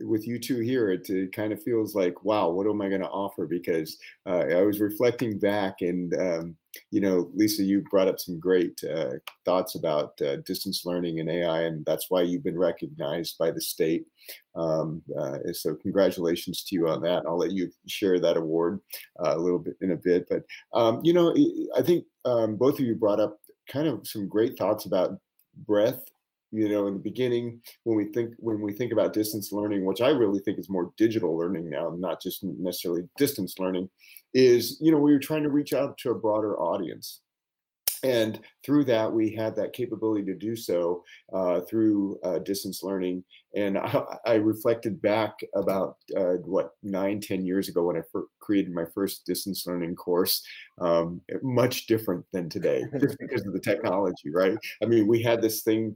with 0.00 0.26
you 0.26 0.38
two 0.38 0.60
here, 0.60 0.90
it, 0.90 1.08
it, 1.10 1.32
kind 1.32 1.52
of 1.52 1.62
feels 1.62 1.94
like, 1.94 2.24
wow, 2.24 2.50
what 2.50 2.66
am 2.66 2.80
I 2.80 2.88
going 2.88 3.00
to 3.00 3.08
offer? 3.08 3.46
Because 3.46 3.98
uh, 4.26 4.44
I 4.50 4.62
was 4.62 4.80
reflecting 4.80 5.38
back, 5.38 5.76
and 5.80 6.14
um, 6.14 6.56
you 6.90 7.00
know, 7.00 7.30
Lisa, 7.34 7.62
you 7.62 7.84
brought 7.90 8.08
up 8.08 8.18
some 8.18 8.38
great 8.38 8.82
uh, 8.84 9.14
thoughts 9.44 9.74
about 9.74 10.20
uh, 10.22 10.36
distance 10.46 10.84
learning 10.84 11.20
and 11.20 11.30
AI, 11.30 11.62
and 11.62 11.84
that's 11.84 12.10
why 12.10 12.22
you've 12.22 12.44
been 12.44 12.58
recognized 12.58 13.36
by 13.38 13.50
the 13.50 13.60
state. 13.60 14.06
Um, 14.54 15.02
uh, 15.18 15.38
so, 15.52 15.74
congratulations 15.74 16.64
to 16.64 16.74
you 16.74 16.88
on 16.88 17.02
that. 17.02 17.24
I'll 17.26 17.38
let 17.38 17.52
you 17.52 17.70
share 17.86 18.20
that 18.20 18.36
award 18.36 18.80
uh, 19.24 19.34
a 19.36 19.38
little 19.38 19.58
bit 19.58 19.76
in 19.80 19.92
a 19.92 19.96
bit. 19.96 20.28
But 20.28 20.44
um, 20.78 21.00
you 21.02 21.12
know, 21.12 21.34
I 21.76 21.82
think 21.82 22.04
um, 22.24 22.56
both 22.56 22.74
of 22.74 22.84
you 22.84 22.94
brought 22.94 23.20
up 23.20 23.38
kind 23.68 23.86
of 23.86 24.06
some 24.06 24.28
great 24.28 24.58
thoughts 24.58 24.86
about 24.86 25.18
breadth 25.66 26.10
you 26.52 26.68
know 26.68 26.86
in 26.86 26.94
the 26.94 27.00
beginning 27.00 27.60
when 27.84 27.96
we 27.96 28.06
think 28.06 28.34
when 28.38 28.60
we 28.60 28.72
think 28.72 28.92
about 28.92 29.12
distance 29.12 29.52
learning 29.52 29.84
which 29.84 30.00
i 30.00 30.08
really 30.08 30.40
think 30.40 30.58
is 30.58 30.68
more 30.68 30.92
digital 30.96 31.36
learning 31.36 31.70
now 31.70 31.94
not 31.96 32.20
just 32.20 32.42
necessarily 32.42 33.02
distance 33.16 33.54
learning 33.58 33.88
is 34.34 34.78
you 34.80 34.92
know 34.92 34.98
we 34.98 35.12
were 35.12 35.18
trying 35.18 35.42
to 35.42 35.50
reach 35.50 35.72
out 35.72 35.96
to 35.98 36.10
a 36.10 36.14
broader 36.14 36.58
audience. 36.58 37.20
And 38.02 38.40
through 38.64 38.84
that 38.84 39.12
we 39.12 39.34
had 39.34 39.54
that 39.56 39.74
capability 39.74 40.24
to 40.24 40.34
do 40.34 40.56
so 40.56 41.04
uh, 41.34 41.60
through 41.60 42.18
uh, 42.24 42.38
distance 42.38 42.82
learning. 42.82 43.22
And 43.54 43.76
I, 43.76 44.02
I 44.24 44.34
reflected 44.36 45.02
back 45.02 45.34
about 45.54 45.96
uh, 46.16 46.36
what 46.44 46.70
nine 46.82 47.20
ten 47.20 47.44
years 47.44 47.68
ago 47.68 47.84
when 47.84 47.96
i 47.96 48.02
created 48.40 48.72
my 48.72 48.86
first 48.94 49.26
distance 49.26 49.66
learning 49.66 49.96
course 49.96 50.42
um, 50.80 51.20
much 51.42 51.86
different 51.88 52.24
than 52.32 52.48
today 52.48 52.84
just 52.98 53.18
because 53.18 53.46
of 53.46 53.52
the 53.52 53.60
technology 53.60 54.30
right? 54.30 54.56
I 54.82 54.86
mean 54.86 55.06
we 55.06 55.22
had 55.22 55.42
this 55.42 55.60
thing 55.62 55.94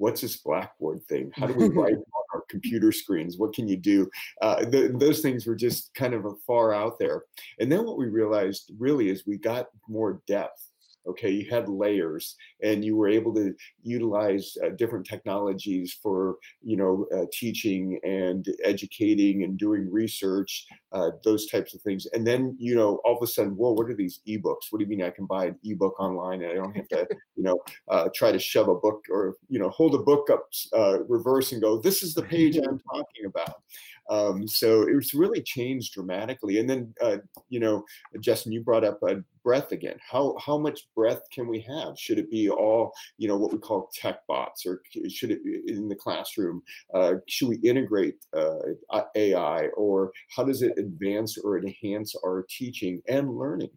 what's 0.00 0.22
this 0.22 0.38
blackboard 0.38 1.04
thing? 1.04 1.30
How 1.36 1.46
do 1.46 1.54
we 1.54 1.68
write 1.78 1.94
on 1.94 2.24
our 2.34 2.42
computer 2.48 2.90
screens? 2.90 3.36
What 3.36 3.52
can 3.52 3.68
you 3.68 3.76
do? 3.76 4.10
Uh, 4.40 4.64
those 4.64 5.20
things 5.20 5.46
were 5.46 5.54
just 5.54 5.92
kind 5.94 6.14
of 6.14 6.24
far 6.46 6.72
out 6.72 6.98
there. 6.98 7.24
And 7.58 7.70
then 7.70 7.84
what 7.84 7.98
we 7.98 8.06
realized 8.06 8.72
really 8.78 9.10
is 9.10 9.26
we 9.26 9.36
got 9.36 9.66
more 9.88 10.22
depth 10.26 10.69
okay 11.06 11.30
you 11.30 11.48
had 11.50 11.68
layers 11.68 12.36
and 12.62 12.84
you 12.84 12.96
were 12.96 13.08
able 13.08 13.34
to 13.34 13.54
utilize 13.82 14.56
uh, 14.64 14.70
different 14.70 15.06
technologies 15.06 15.98
for 16.02 16.36
you 16.62 16.76
know 16.76 17.06
uh, 17.16 17.24
teaching 17.32 17.98
and 18.04 18.46
educating 18.64 19.44
and 19.44 19.58
doing 19.58 19.90
research 19.90 20.66
uh, 20.92 21.10
those 21.24 21.46
types 21.46 21.74
of 21.74 21.80
things. 21.82 22.06
And 22.12 22.26
then 22.26 22.56
you 22.58 22.74
know 22.74 23.00
all 23.04 23.16
of 23.16 23.22
a 23.22 23.26
sudden 23.26 23.56
whoa 23.56 23.72
what 23.72 23.88
are 23.88 23.94
these 23.94 24.20
ebooks? 24.28 24.70
What 24.70 24.78
do 24.78 24.84
you 24.84 24.88
mean 24.88 25.02
i 25.02 25.10
can 25.10 25.26
buy 25.26 25.46
an 25.46 25.58
ebook 25.64 25.98
online 26.00 26.42
and 26.42 26.52
i 26.52 26.54
don't 26.54 26.76
have 26.76 26.88
to 26.88 27.06
you 27.36 27.42
know 27.42 27.58
uh, 27.88 28.08
try 28.14 28.32
to 28.32 28.38
shove 28.38 28.68
a 28.68 28.74
book 28.74 29.02
or 29.10 29.36
you 29.48 29.58
know 29.58 29.70
hold 29.70 29.94
a 29.94 29.98
book 29.98 30.28
up 30.30 30.48
uh, 30.72 31.02
reverse 31.04 31.52
and 31.52 31.62
go 31.62 31.78
this 31.78 32.02
is 32.02 32.14
the 32.14 32.22
page 32.22 32.56
i'm 32.56 32.80
talking 32.92 33.26
about 33.26 33.62
um, 34.10 34.46
so 34.48 34.86
it's 34.88 35.14
really 35.14 35.40
changed 35.40 35.94
dramatically. 35.94 36.58
And 36.58 36.68
then 36.68 36.92
uh, 37.00 37.18
you 37.48 37.60
know 37.60 37.84
justin 38.20 38.52
you 38.52 38.62
brought 38.62 38.84
up 38.84 38.98
breadth 39.42 39.72
again 39.72 39.96
how 40.08 40.36
how 40.44 40.58
much 40.58 40.88
breath 40.94 41.22
can 41.32 41.48
we 41.48 41.60
have 41.60 41.98
should 41.98 42.18
it 42.18 42.30
be 42.30 42.48
all 42.48 42.92
you 43.18 43.28
know 43.28 43.36
what 43.36 43.52
we 43.52 43.58
call 43.58 43.90
tech 43.94 44.18
bots 44.28 44.66
or 44.66 44.80
should 45.08 45.30
it 45.30 45.44
be 45.44 45.60
in 45.66 45.88
the 45.88 45.94
classroom 45.94 46.62
uh, 46.94 47.14
should 47.28 47.48
we 47.48 47.56
integrate 47.58 48.16
uh, 48.36 49.02
ai 49.16 49.66
or 49.76 50.12
how 50.34 50.44
does 50.44 50.62
it 50.62 50.78
advance 50.78 51.38
or 51.38 51.58
enhance 51.58 52.14
our 52.24 52.46
teaching 52.48 53.00
and 53.08 53.36
learning 53.36 53.70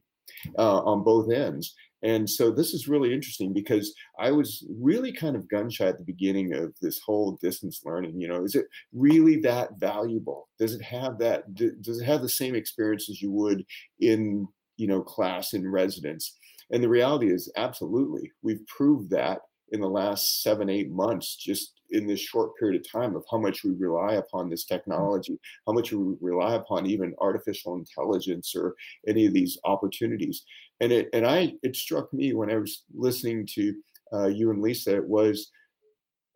uh, 0.57 0.79
on 0.79 1.03
both 1.03 1.31
ends 1.31 1.75
and 2.03 2.29
so 2.29 2.51
this 2.51 2.73
is 2.73 2.89
really 2.89 3.13
interesting 3.13 3.53
because 3.53 3.95
I 4.19 4.29
was 4.31 4.65
really 4.77 5.13
kind 5.13 5.37
of 5.37 5.47
gun 5.47 5.69
shy 5.69 5.85
at 5.85 5.97
the 5.97 6.03
beginning 6.03 6.53
of 6.53 6.75
this 6.81 6.99
whole 6.99 7.39
distance 7.41 7.81
learning. 7.85 8.19
You 8.19 8.27
know, 8.27 8.43
is 8.43 8.55
it 8.55 8.65
really 8.91 9.37
that 9.41 9.79
valuable? 9.79 10.49
Does 10.59 10.75
it 10.75 10.81
have 10.81 11.17
that? 11.19 11.55
Does 11.55 12.01
it 12.01 12.05
have 12.05 12.21
the 12.21 12.29
same 12.29 12.55
experience 12.55 13.09
as 13.09 13.21
you 13.21 13.31
would 13.31 13.65
in 14.01 14.47
you 14.77 14.87
know 14.87 15.01
class 15.01 15.53
in 15.53 15.69
residence. 15.69 16.37
And 16.71 16.83
the 16.83 16.89
reality 16.89 17.31
is 17.31 17.51
absolutely 17.55 18.31
we've 18.41 18.65
proved 18.67 19.09
that 19.11 19.39
in 19.71 19.79
the 19.79 19.89
last 19.89 20.43
seven 20.43 20.69
eight 20.69 20.91
months 20.91 21.35
just 21.35 21.73
in 21.91 22.07
this 22.07 22.19
short 22.19 22.51
period 22.57 22.79
of 22.79 22.91
time 22.91 23.15
of 23.15 23.23
how 23.29 23.37
much 23.37 23.63
we 23.63 23.71
rely 23.71 24.13
upon 24.13 24.49
this 24.49 24.65
technology 24.65 25.37
how 25.67 25.73
much 25.73 25.91
we 25.91 26.15
rely 26.21 26.55
upon 26.55 26.85
even 26.85 27.13
artificial 27.19 27.75
intelligence 27.75 28.53
or 28.55 28.75
any 29.07 29.25
of 29.25 29.33
these 29.33 29.57
opportunities. 29.63 30.43
And 30.79 30.91
it 30.91 31.09
and 31.13 31.25
i 31.25 31.53
it 31.63 31.75
struck 31.75 32.11
me 32.13 32.33
when 32.33 32.51
i 32.51 32.57
was 32.57 32.83
listening 32.93 33.47
to 33.53 33.73
uh, 34.13 34.27
you 34.27 34.51
and 34.51 34.61
lisa 34.61 34.95
it 34.95 35.07
was 35.07 35.51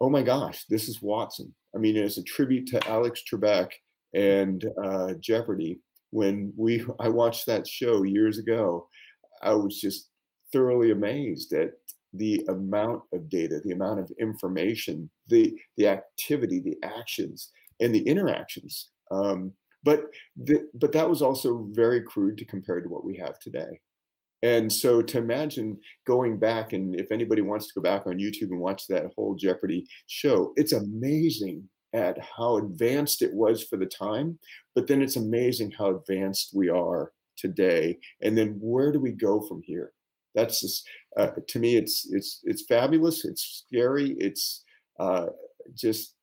oh 0.01 0.09
my 0.09 0.21
gosh 0.21 0.65
this 0.69 0.87
is 0.87 1.01
watson. 1.01 1.53
I 1.75 1.79
mean 1.79 1.97
it's 1.97 2.17
a 2.17 2.23
tribute 2.23 2.67
to 2.67 2.87
alex 2.87 3.23
trebek 3.31 3.71
and 4.13 4.65
uh, 4.83 5.13
Jeopardy. 5.19 5.79
When 6.17 6.51
we 6.57 6.83
I 6.99 7.09
watched 7.09 7.45
that 7.45 7.67
show 7.67 8.03
years 8.03 8.39
ago, 8.39 8.87
I 9.43 9.53
was 9.53 9.79
just 9.79 10.09
thoroughly 10.51 10.91
amazed 10.91 11.53
at 11.53 11.71
the 12.13 12.43
amount 12.49 13.03
of 13.13 13.29
data, 13.29 13.59
the 13.63 13.73
amount 13.73 13.99
of 13.99 14.11
information, 14.19 15.09
the 15.27 15.55
the 15.77 15.87
activity, 15.87 16.59
the 16.59 16.77
actions, 16.83 17.51
and 17.79 17.93
the 17.93 18.05
interactions. 18.13 18.89
Um, 19.11 19.53
but 19.83 20.05
the, 20.35 20.67
but 20.73 20.91
that 20.93 21.09
was 21.09 21.21
also 21.21 21.67
very 21.71 22.01
crude 22.01 22.37
to 22.39 22.45
compare 22.45 22.81
to 22.81 22.89
what 22.89 23.05
we 23.05 23.15
have 23.17 23.37
today. 23.39 23.79
And 24.43 24.71
so 24.71 25.01
to 25.01 25.17
imagine 25.17 25.77
going 26.05 26.37
back, 26.39 26.73
and 26.73 26.99
if 26.99 27.11
anybody 27.11 27.41
wants 27.41 27.67
to 27.67 27.73
go 27.75 27.81
back 27.81 28.07
on 28.07 28.17
YouTube 28.17 28.51
and 28.51 28.59
watch 28.59 28.87
that 28.87 29.05
whole 29.15 29.35
Jeopardy 29.35 29.85
show, 30.07 30.53
it's 30.55 30.73
amazing 30.73 31.69
at 31.93 32.17
how 32.37 32.57
advanced 32.57 33.21
it 33.21 33.33
was 33.33 33.63
for 33.63 33.77
the 33.77 33.85
time, 33.85 34.37
but 34.75 34.87
then 34.87 35.01
it's 35.01 35.15
amazing 35.15 35.71
how 35.71 35.95
advanced 35.95 36.51
we 36.53 36.69
are 36.69 37.11
today. 37.37 37.97
And 38.21 38.37
then 38.37 38.57
where 38.59 38.91
do 38.91 38.99
we 38.99 39.11
go 39.11 39.41
from 39.47 39.61
here? 39.63 39.91
That's 40.35 40.61
just 40.61 40.87
uh, 41.17 41.31
to 41.47 41.59
me, 41.59 41.77
it's 41.77 42.07
it's 42.11 42.41
it's 42.43 42.65
fabulous. 42.67 43.25
It's 43.25 43.65
scary. 43.65 44.15
It's 44.19 44.63
uh, 44.99 45.27
just 45.75 46.15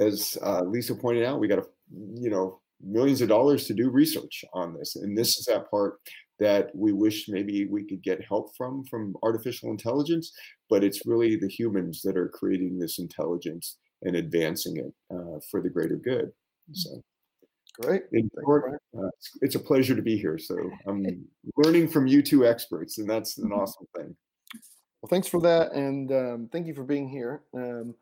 as 0.00 0.36
uh, 0.42 0.62
Lisa 0.62 0.94
pointed 0.94 1.24
out, 1.24 1.38
we 1.38 1.46
got 1.46 1.56
to 1.56 1.66
you 2.14 2.30
know 2.30 2.60
millions 2.82 3.20
of 3.20 3.28
dollars 3.28 3.66
to 3.66 3.74
do 3.74 3.90
research 3.90 4.44
on 4.52 4.74
this, 4.74 4.96
and 4.96 5.16
this 5.16 5.36
is 5.36 5.44
that 5.46 5.70
part 5.70 5.98
that 6.40 6.74
we 6.74 6.92
wish 6.92 7.28
maybe 7.28 7.66
we 7.66 7.86
could 7.86 8.02
get 8.02 8.24
help 8.24 8.56
from 8.56 8.84
from 8.86 9.14
artificial 9.22 9.70
intelligence, 9.70 10.32
but 10.68 10.82
it's 10.82 11.06
really 11.06 11.36
the 11.36 11.48
humans 11.48 12.00
that 12.02 12.16
are 12.16 12.28
creating 12.28 12.78
this 12.78 12.98
intelligence 12.98 13.76
and 14.02 14.16
advancing 14.16 14.76
it 14.78 14.92
uh, 15.14 15.38
for 15.50 15.60
the 15.60 15.68
greater 15.68 15.96
good. 15.96 16.32
So. 16.72 17.02
Great. 17.80 18.02
Short, 18.44 18.80
uh, 18.98 19.06
it's, 19.06 19.30
it's, 19.40 19.54
a 19.54 19.58
pleasure 19.58 19.94
to 19.94 20.02
be 20.02 20.18
here. 20.18 20.38
So 20.38 20.70
I'm 20.86 21.24
learning 21.56 21.88
from 21.88 22.06
you 22.06 22.20
two 22.20 22.46
experts, 22.46 22.98
and 22.98 23.08
that's 23.08 23.38
an 23.38 23.44
mm-hmm. 23.44 23.54
awesome 23.54 23.86
thing. 23.96 24.14
Well, 25.00 25.08
thanks 25.08 25.28
for 25.28 25.40
that, 25.40 25.72
and 25.72 26.12
um, 26.12 26.48
thank 26.52 26.66
you 26.66 26.74
for 26.74 26.84
being 26.84 27.08
here. 27.08 27.42
Um, 27.54 27.94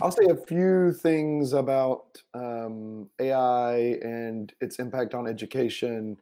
I'll 0.00 0.10
say 0.10 0.24
a 0.30 0.46
few 0.46 0.92
things 0.92 1.52
about 1.52 2.22
um, 2.32 3.10
AI 3.20 3.76
and 4.02 4.52
its 4.60 4.78
impact 4.78 5.14
on 5.14 5.26
education, 5.26 6.16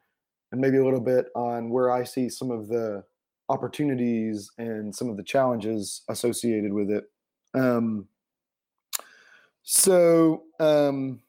and 0.50 0.60
maybe 0.60 0.78
a 0.78 0.84
little 0.84 1.00
bit 1.00 1.26
on 1.36 1.70
where 1.70 1.92
I 1.92 2.02
see 2.02 2.28
some 2.28 2.50
of 2.50 2.66
the 2.66 3.04
opportunities 3.48 4.50
and 4.58 4.94
some 4.94 5.08
of 5.08 5.16
the 5.16 5.22
challenges 5.22 6.02
associated 6.08 6.72
with 6.72 6.90
it. 6.90 7.04
Um, 7.54 8.08
so, 9.68 10.44
um, 10.60 11.20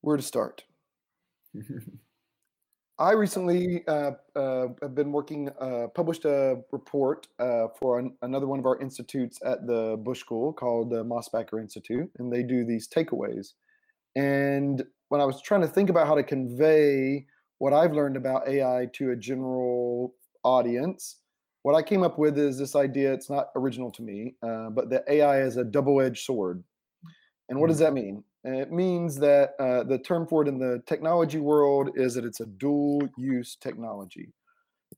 where 0.00 0.16
to 0.16 0.22
start? 0.22 0.64
I 2.98 3.12
recently 3.12 3.84
uh, 3.86 4.12
uh, 4.34 4.66
have 4.82 4.96
been 4.96 5.12
working, 5.12 5.48
uh, 5.60 5.86
published 5.94 6.24
a 6.24 6.58
report 6.72 7.28
uh, 7.38 7.68
for 7.80 8.00
an, 8.00 8.16
another 8.22 8.48
one 8.48 8.58
of 8.58 8.66
our 8.66 8.80
institutes 8.80 9.38
at 9.44 9.64
the 9.64 9.96
Bush 10.02 10.18
School 10.18 10.52
called 10.52 10.90
the 10.90 11.04
Mosbacher 11.04 11.60
Institute, 11.60 12.10
and 12.18 12.32
they 12.32 12.42
do 12.42 12.64
these 12.64 12.88
takeaways. 12.88 13.52
And 14.16 14.84
when 15.08 15.20
I 15.20 15.24
was 15.24 15.40
trying 15.40 15.60
to 15.60 15.68
think 15.68 15.88
about 15.88 16.08
how 16.08 16.16
to 16.16 16.24
convey 16.24 17.26
what 17.58 17.72
I've 17.72 17.92
learned 17.92 18.16
about 18.16 18.48
AI 18.48 18.88
to 18.94 19.12
a 19.12 19.16
general 19.16 20.16
audience, 20.42 21.20
what 21.64 21.74
I 21.74 21.82
came 21.82 22.02
up 22.02 22.18
with 22.18 22.36
is 22.36 22.58
this 22.58 22.76
idea. 22.76 23.12
It's 23.12 23.30
not 23.30 23.48
original 23.56 23.90
to 23.92 24.02
me, 24.02 24.34
uh, 24.42 24.68
but 24.68 24.90
that 24.90 25.04
AI 25.08 25.40
is 25.40 25.56
a 25.56 25.64
double-edged 25.64 26.22
sword. 26.22 26.62
And 27.48 27.58
what 27.58 27.68
does 27.68 27.78
hmm. 27.78 27.84
that 27.84 27.94
mean? 27.94 28.22
And 28.44 28.56
it 28.56 28.70
means 28.70 29.16
that 29.16 29.54
uh, 29.58 29.82
the 29.84 29.98
term 29.98 30.26
for 30.26 30.42
it 30.42 30.48
in 30.48 30.58
the 30.58 30.82
technology 30.86 31.38
world 31.38 31.90
is 31.94 32.12
that 32.14 32.26
it's 32.26 32.40
a 32.40 32.46
dual 32.46 33.08
use 33.16 33.56
technology. 33.56 34.28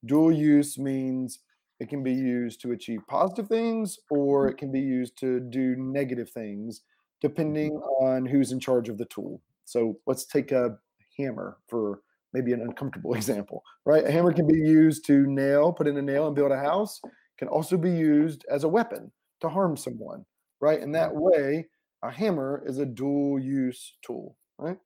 Dual 0.05 0.33
use 0.33 0.77
means 0.77 1.38
it 1.79 1.88
can 1.88 2.03
be 2.03 2.12
used 2.12 2.61
to 2.62 2.73
achieve 2.73 3.01
positive 3.07 3.47
things 3.47 3.99
or 4.11 4.49
it 4.49 4.59
can 4.59 4.73
be 4.73 4.81
used 4.81 5.17
to 5.21 5.38
do 5.38 5.77
negative 5.77 6.31
things 6.31 6.83
depending 7.21 7.77
on 8.01 8.27
who's 8.27 8.51
in 8.51 8.59
charge 8.59 8.88
of 8.88 8.99
the 8.99 9.05
tool. 9.05 9.40
So 9.67 10.01
let's 10.07 10.27
take 10.27 10.51
a 10.51 10.77
hammer 11.17 11.59
for 11.69 12.01
maybe 12.37 12.53
an 12.53 12.61
uncomfortable 12.61 13.14
example, 13.20 13.62
right? 13.85 14.05
A 14.05 14.12
hammer 14.12 14.33
can 14.33 14.46
be 14.46 14.59
used 14.59 15.07
to 15.07 15.27
nail, 15.27 15.72
put 15.72 15.87
in 15.87 15.96
a 15.96 16.03
nail 16.03 16.27
and 16.27 16.37
build 16.37 16.53
a 16.53 16.59
house, 16.59 17.01
can 17.38 17.49
also 17.49 17.77
be 17.77 17.90
used 17.90 18.44
as 18.51 18.64
a 18.64 18.68
weapon 18.68 19.11
to 19.40 19.49
harm 19.49 19.77
someone, 19.77 20.25
right? 20.61 20.81
In 20.81 20.92
that 20.92 21.14
way, 21.14 21.66
a 22.03 22.11
hammer 22.11 22.62
is 22.66 22.79
a 22.79 22.87
dual 22.87 23.38
use 23.38 23.96
tool, 24.03 24.37
right? 24.59 24.79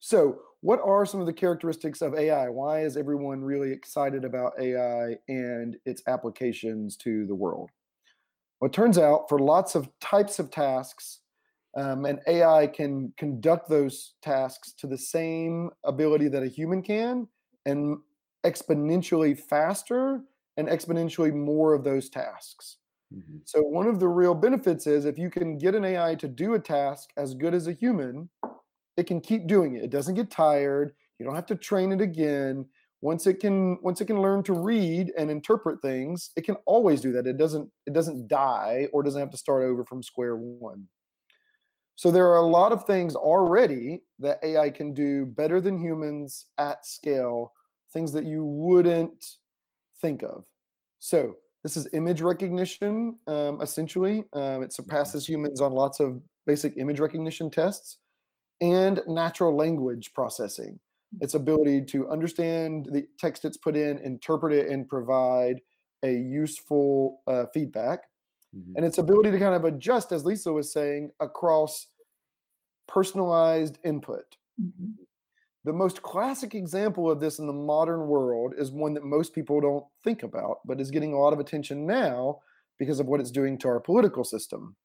So, 0.00 0.40
what 0.62 0.80
are 0.84 1.04
some 1.04 1.20
of 1.20 1.26
the 1.26 1.32
characteristics 1.32 2.02
of 2.02 2.14
AI? 2.14 2.48
Why 2.48 2.84
is 2.84 2.96
everyone 2.96 3.42
really 3.42 3.72
excited 3.72 4.24
about 4.24 4.52
AI 4.60 5.16
and 5.28 5.76
its 5.84 6.02
applications 6.06 6.96
to 6.98 7.26
the 7.26 7.34
world? 7.34 7.70
Well, 8.60 8.68
it 8.68 8.72
turns 8.72 8.96
out 8.96 9.28
for 9.28 9.38
lots 9.40 9.74
of 9.74 9.88
types 10.00 10.38
of 10.38 10.50
tasks, 10.50 11.20
um, 11.74 12.04
and 12.04 12.20
AI 12.26 12.66
can 12.66 13.12
conduct 13.16 13.68
those 13.68 14.14
tasks 14.22 14.72
to 14.78 14.86
the 14.86 14.98
same 14.98 15.70
ability 15.84 16.28
that 16.28 16.42
a 16.42 16.48
human 16.48 16.82
can 16.82 17.26
and 17.64 17.98
exponentially 18.44 19.38
faster 19.38 20.20
and 20.56 20.68
exponentially 20.68 21.32
more 21.32 21.72
of 21.72 21.84
those 21.84 22.10
tasks. 22.10 22.76
Mm-hmm. 23.14 23.38
So 23.44 23.62
one 23.62 23.86
of 23.86 24.00
the 24.00 24.08
real 24.08 24.34
benefits 24.34 24.86
is 24.86 25.04
if 25.04 25.18
you 25.18 25.30
can 25.30 25.58
get 25.58 25.74
an 25.74 25.84
AI 25.84 26.14
to 26.16 26.28
do 26.28 26.54
a 26.54 26.58
task 26.58 27.10
as 27.16 27.34
good 27.34 27.54
as 27.54 27.66
a 27.66 27.72
human, 27.72 28.28
it 28.96 29.06
can 29.06 29.20
keep 29.20 29.46
doing 29.46 29.76
it. 29.76 29.84
It 29.84 29.90
doesn't 29.90 30.14
get 30.14 30.30
tired. 30.30 30.92
You 31.18 31.26
don't 31.26 31.34
have 31.34 31.46
to 31.46 31.56
train 31.56 31.92
it 31.92 32.00
again. 32.00 32.66
Once 33.00 33.26
it 33.26 33.40
can 33.40 33.78
once 33.82 34.00
it 34.00 34.04
can 34.04 34.20
learn 34.20 34.42
to 34.44 34.52
read 34.52 35.12
and 35.18 35.30
interpret 35.30 35.80
things, 35.82 36.30
it 36.36 36.44
can 36.44 36.56
always 36.66 37.00
do 37.00 37.12
that. 37.12 37.26
It 37.26 37.36
doesn't 37.36 37.68
it 37.86 37.94
doesn't 37.94 38.28
die 38.28 38.88
or 38.92 39.02
doesn't 39.02 39.20
have 39.20 39.30
to 39.30 39.36
start 39.36 39.64
over 39.64 39.84
from 39.84 40.02
square 40.02 40.36
one. 40.36 40.86
So 42.02 42.10
there 42.10 42.26
are 42.26 42.38
a 42.38 42.46
lot 42.48 42.72
of 42.72 42.84
things 42.84 43.14
already 43.14 44.02
that 44.18 44.40
AI 44.42 44.70
can 44.70 44.92
do 44.92 45.24
better 45.24 45.60
than 45.60 45.78
humans 45.78 46.46
at 46.58 46.84
scale, 46.84 47.52
things 47.92 48.12
that 48.12 48.24
you 48.24 48.44
wouldn't 48.44 49.24
think 50.00 50.24
of. 50.24 50.42
So 50.98 51.36
this 51.62 51.76
is 51.76 51.86
image 51.92 52.20
recognition, 52.20 53.20
um, 53.28 53.60
essentially. 53.60 54.24
Um, 54.32 54.64
it 54.64 54.72
surpasses 54.72 55.28
humans 55.28 55.60
on 55.60 55.74
lots 55.74 56.00
of 56.00 56.20
basic 56.44 56.76
image 56.76 56.98
recognition 56.98 57.52
tests 57.52 57.98
and 58.60 59.00
natural 59.06 59.56
language 59.56 60.12
processing. 60.12 60.80
Its 61.20 61.34
ability 61.34 61.82
to 61.82 62.08
understand 62.08 62.88
the 62.90 63.06
text 63.16 63.44
it's 63.44 63.58
put 63.58 63.76
in, 63.76 63.98
interpret 63.98 64.52
it, 64.52 64.68
and 64.68 64.88
provide 64.88 65.60
a 66.02 66.10
useful 66.10 67.20
uh, 67.28 67.44
feedback. 67.54 68.00
Mm-hmm. 68.56 68.72
And 68.74 68.84
its 68.84 68.98
ability 68.98 69.30
to 69.30 69.38
kind 69.38 69.54
of 69.54 69.64
adjust, 69.64 70.10
as 70.10 70.24
Lisa 70.24 70.52
was 70.52 70.72
saying, 70.72 71.10
across 71.20 71.86
personalized 72.92 73.78
input. 73.84 74.36
Mm-hmm. 74.60 75.02
The 75.64 75.72
most 75.72 76.02
classic 76.02 76.54
example 76.54 77.10
of 77.10 77.20
this 77.20 77.38
in 77.38 77.46
the 77.46 77.52
modern 77.52 78.08
world 78.08 78.54
is 78.58 78.70
one 78.70 78.94
that 78.94 79.04
most 79.04 79.32
people 79.32 79.60
don't 79.60 79.84
think 80.02 80.24
about, 80.24 80.58
but 80.64 80.80
is 80.80 80.90
getting 80.90 81.12
a 81.12 81.18
lot 81.18 81.32
of 81.32 81.38
attention 81.38 81.86
now 81.86 82.40
because 82.78 82.98
of 82.98 83.06
what 83.06 83.20
it's 83.20 83.30
doing 83.30 83.56
to 83.58 83.68
our 83.68 83.80
political 83.80 84.24
system, 84.24 84.76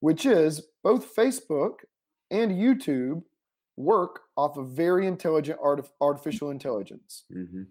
which 0.00 0.24
is 0.24 0.62
both 0.82 1.14
Facebook 1.14 1.74
and 2.30 2.50
YouTube 2.50 3.22
work 3.76 4.20
off 4.38 4.56
of 4.56 4.70
very 4.70 5.06
intelligent 5.06 5.58
art- 5.62 5.90
artificial 6.00 6.50
intelligence. 6.50 7.24
Mm-hmm. 7.30 7.62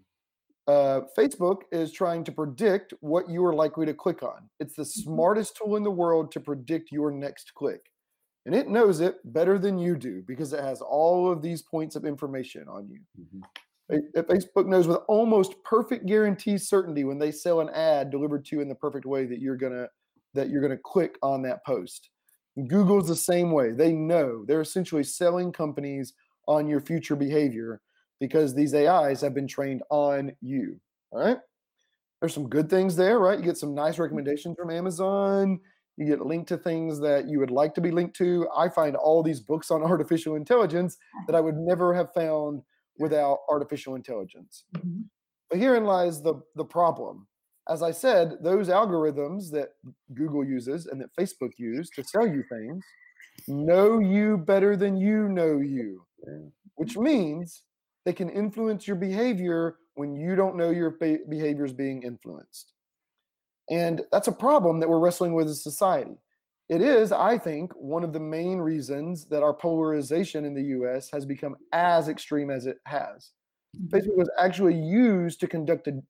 Uh, 0.68 1.00
Facebook 1.18 1.62
is 1.72 1.92
trying 1.92 2.22
to 2.24 2.32
predict 2.32 2.94
what 3.00 3.28
you 3.28 3.44
are 3.44 3.54
likely 3.54 3.86
to 3.86 3.94
click 3.94 4.22
on. 4.22 4.48
It's 4.60 4.76
the 4.76 4.82
mm-hmm. 4.82 5.10
smartest 5.10 5.56
tool 5.56 5.76
in 5.76 5.82
the 5.82 5.90
world 5.90 6.30
to 6.32 6.40
predict 6.40 6.92
your 6.92 7.10
next 7.10 7.54
click 7.54 7.90
and 8.46 8.54
it 8.54 8.68
knows 8.68 9.00
it 9.00 9.16
better 9.32 9.58
than 9.58 9.76
you 9.76 9.96
do 9.96 10.22
because 10.26 10.52
it 10.52 10.62
has 10.62 10.80
all 10.80 11.30
of 11.30 11.42
these 11.42 11.62
points 11.62 11.96
of 11.96 12.04
information 12.04 12.68
on 12.68 12.88
you. 12.88 13.00
Mm-hmm. 13.20 13.40
Facebook 14.20 14.66
knows 14.66 14.86
with 14.86 14.98
almost 15.08 15.62
perfect 15.64 16.06
guarantee 16.06 16.56
certainty 16.56 17.04
when 17.04 17.18
they 17.18 17.30
sell 17.30 17.60
an 17.60 17.68
ad 17.70 18.10
delivered 18.10 18.44
to 18.46 18.56
you 18.56 18.62
in 18.62 18.68
the 18.68 18.74
perfect 18.74 19.04
way 19.04 19.26
that 19.26 19.40
you're 19.40 19.56
gonna 19.56 19.88
that 20.34 20.48
you're 20.48 20.62
gonna 20.62 20.76
click 20.76 21.16
on 21.22 21.42
that 21.42 21.64
post. 21.64 22.10
Google's 22.68 23.08
the 23.08 23.16
same 23.16 23.50
way. 23.50 23.72
They 23.72 23.92
know 23.92 24.44
they're 24.44 24.60
essentially 24.60 25.04
selling 25.04 25.52
companies 25.52 26.14
on 26.48 26.68
your 26.68 26.80
future 26.80 27.16
behavior 27.16 27.80
because 28.20 28.54
these 28.54 28.74
AIs 28.74 29.20
have 29.20 29.34
been 29.34 29.46
trained 29.46 29.82
on 29.90 30.32
you. 30.40 30.80
All 31.10 31.20
right. 31.20 31.38
There's 32.20 32.34
some 32.34 32.48
good 32.48 32.70
things 32.70 32.96
there, 32.96 33.18
right? 33.18 33.38
You 33.38 33.44
get 33.44 33.58
some 33.58 33.74
nice 33.74 33.98
recommendations 33.98 34.56
from 34.58 34.70
Amazon 34.70 35.60
you 35.96 36.06
get 36.06 36.24
linked 36.24 36.48
to 36.48 36.58
things 36.58 37.00
that 37.00 37.28
you 37.28 37.38
would 37.38 37.50
like 37.50 37.74
to 37.74 37.80
be 37.80 37.90
linked 37.90 38.16
to. 38.16 38.48
I 38.56 38.68
find 38.68 38.96
all 38.96 39.22
these 39.22 39.40
books 39.40 39.70
on 39.70 39.82
artificial 39.92 40.36
intelligence 40.36 40.96
that 41.26 41.36
I 41.36 41.40
would 41.40 41.56
never 41.56 41.94
have 41.94 42.12
found 42.12 42.62
without 42.98 43.40
artificial 43.48 43.94
intelligence. 43.94 44.64
Mm-hmm. 44.76 45.02
But 45.50 45.58
herein 45.58 45.84
lies 45.84 46.22
the, 46.22 46.42
the 46.54 46.64
problem. 46.64 47.26
As 47.68 47.82
I 47.82 47.90
said, 47.90 48.34
those 48.42 48.68
algorithms 48.68 49.50
that 49.50 49.70
Google 50.14 50.44
uses 50.44 50.86
and 50.86 51.00
that 51.00 51.10
Facebook 51.18 51.52
use 51.56 51.90
to 51.90 52.04
sell 52.04 52.26
you 52.26 52.44
things 52.48 52.84
know 53.48 53.98
you 53.98 54.38
better 54.38 54.76
than 54.76 54.96
you 54.96 55.28
know 55.28 55.58
you, 55.58 56.04
which 56.76 56.96
means 56.96 57.62
they 58.04 58.12
can 58.12 58.30
influence 58.30 58.86
your 58.86 58.96
behavior 58.96 59.76
when 59.94 60.14
you 60.14 60.36
don't 60.36 60.56
know 60.56 60.70
your 60.70 60.90
be- 60.90 61.18
behavior 61.28 61.64
is 61.64 61.72
being 61.72 62.02
influenced. 62.02 62.72
And 63.70 64.02
that's 64.12 64.28
a 64.28 64.32
problem 64.32 64.80
that 64.80 64.88
we're 64.88 65.00
wrestling 65.00 65.34
with 65.34 65.48
as 65.48 65.62
society. 65.62 66.18
It 66.68 66.80
is, 66.80 67.12
I 67.12 67.38
think, 67.38 67.72
one 67.74 68.02
of 68.02 68.12
the 68.12 68.20
main 68.20 68.58
reasons 68.58 69.26
that 69.26 69.42
our 69.42 69.54
polarization 69.54 70.44
in 70.44 70.54
the 70.54 70.64
US 70.80 71.10
has 71.12 71.24
become 71.24 71.56
as 71.72 72.08
extreme 72.08 72.50
as 72.50 72.66
it 72.66 72.78
has. 72.86 73.30
Mm-hmm. 73.76 73.96
Facebook 73.96 74.16
was 74.16 74.30
actually 74.38 74.74
used 74.74 75.40
to 75.40 75.46
conduct 75.46 75.86
a 75.88 76.02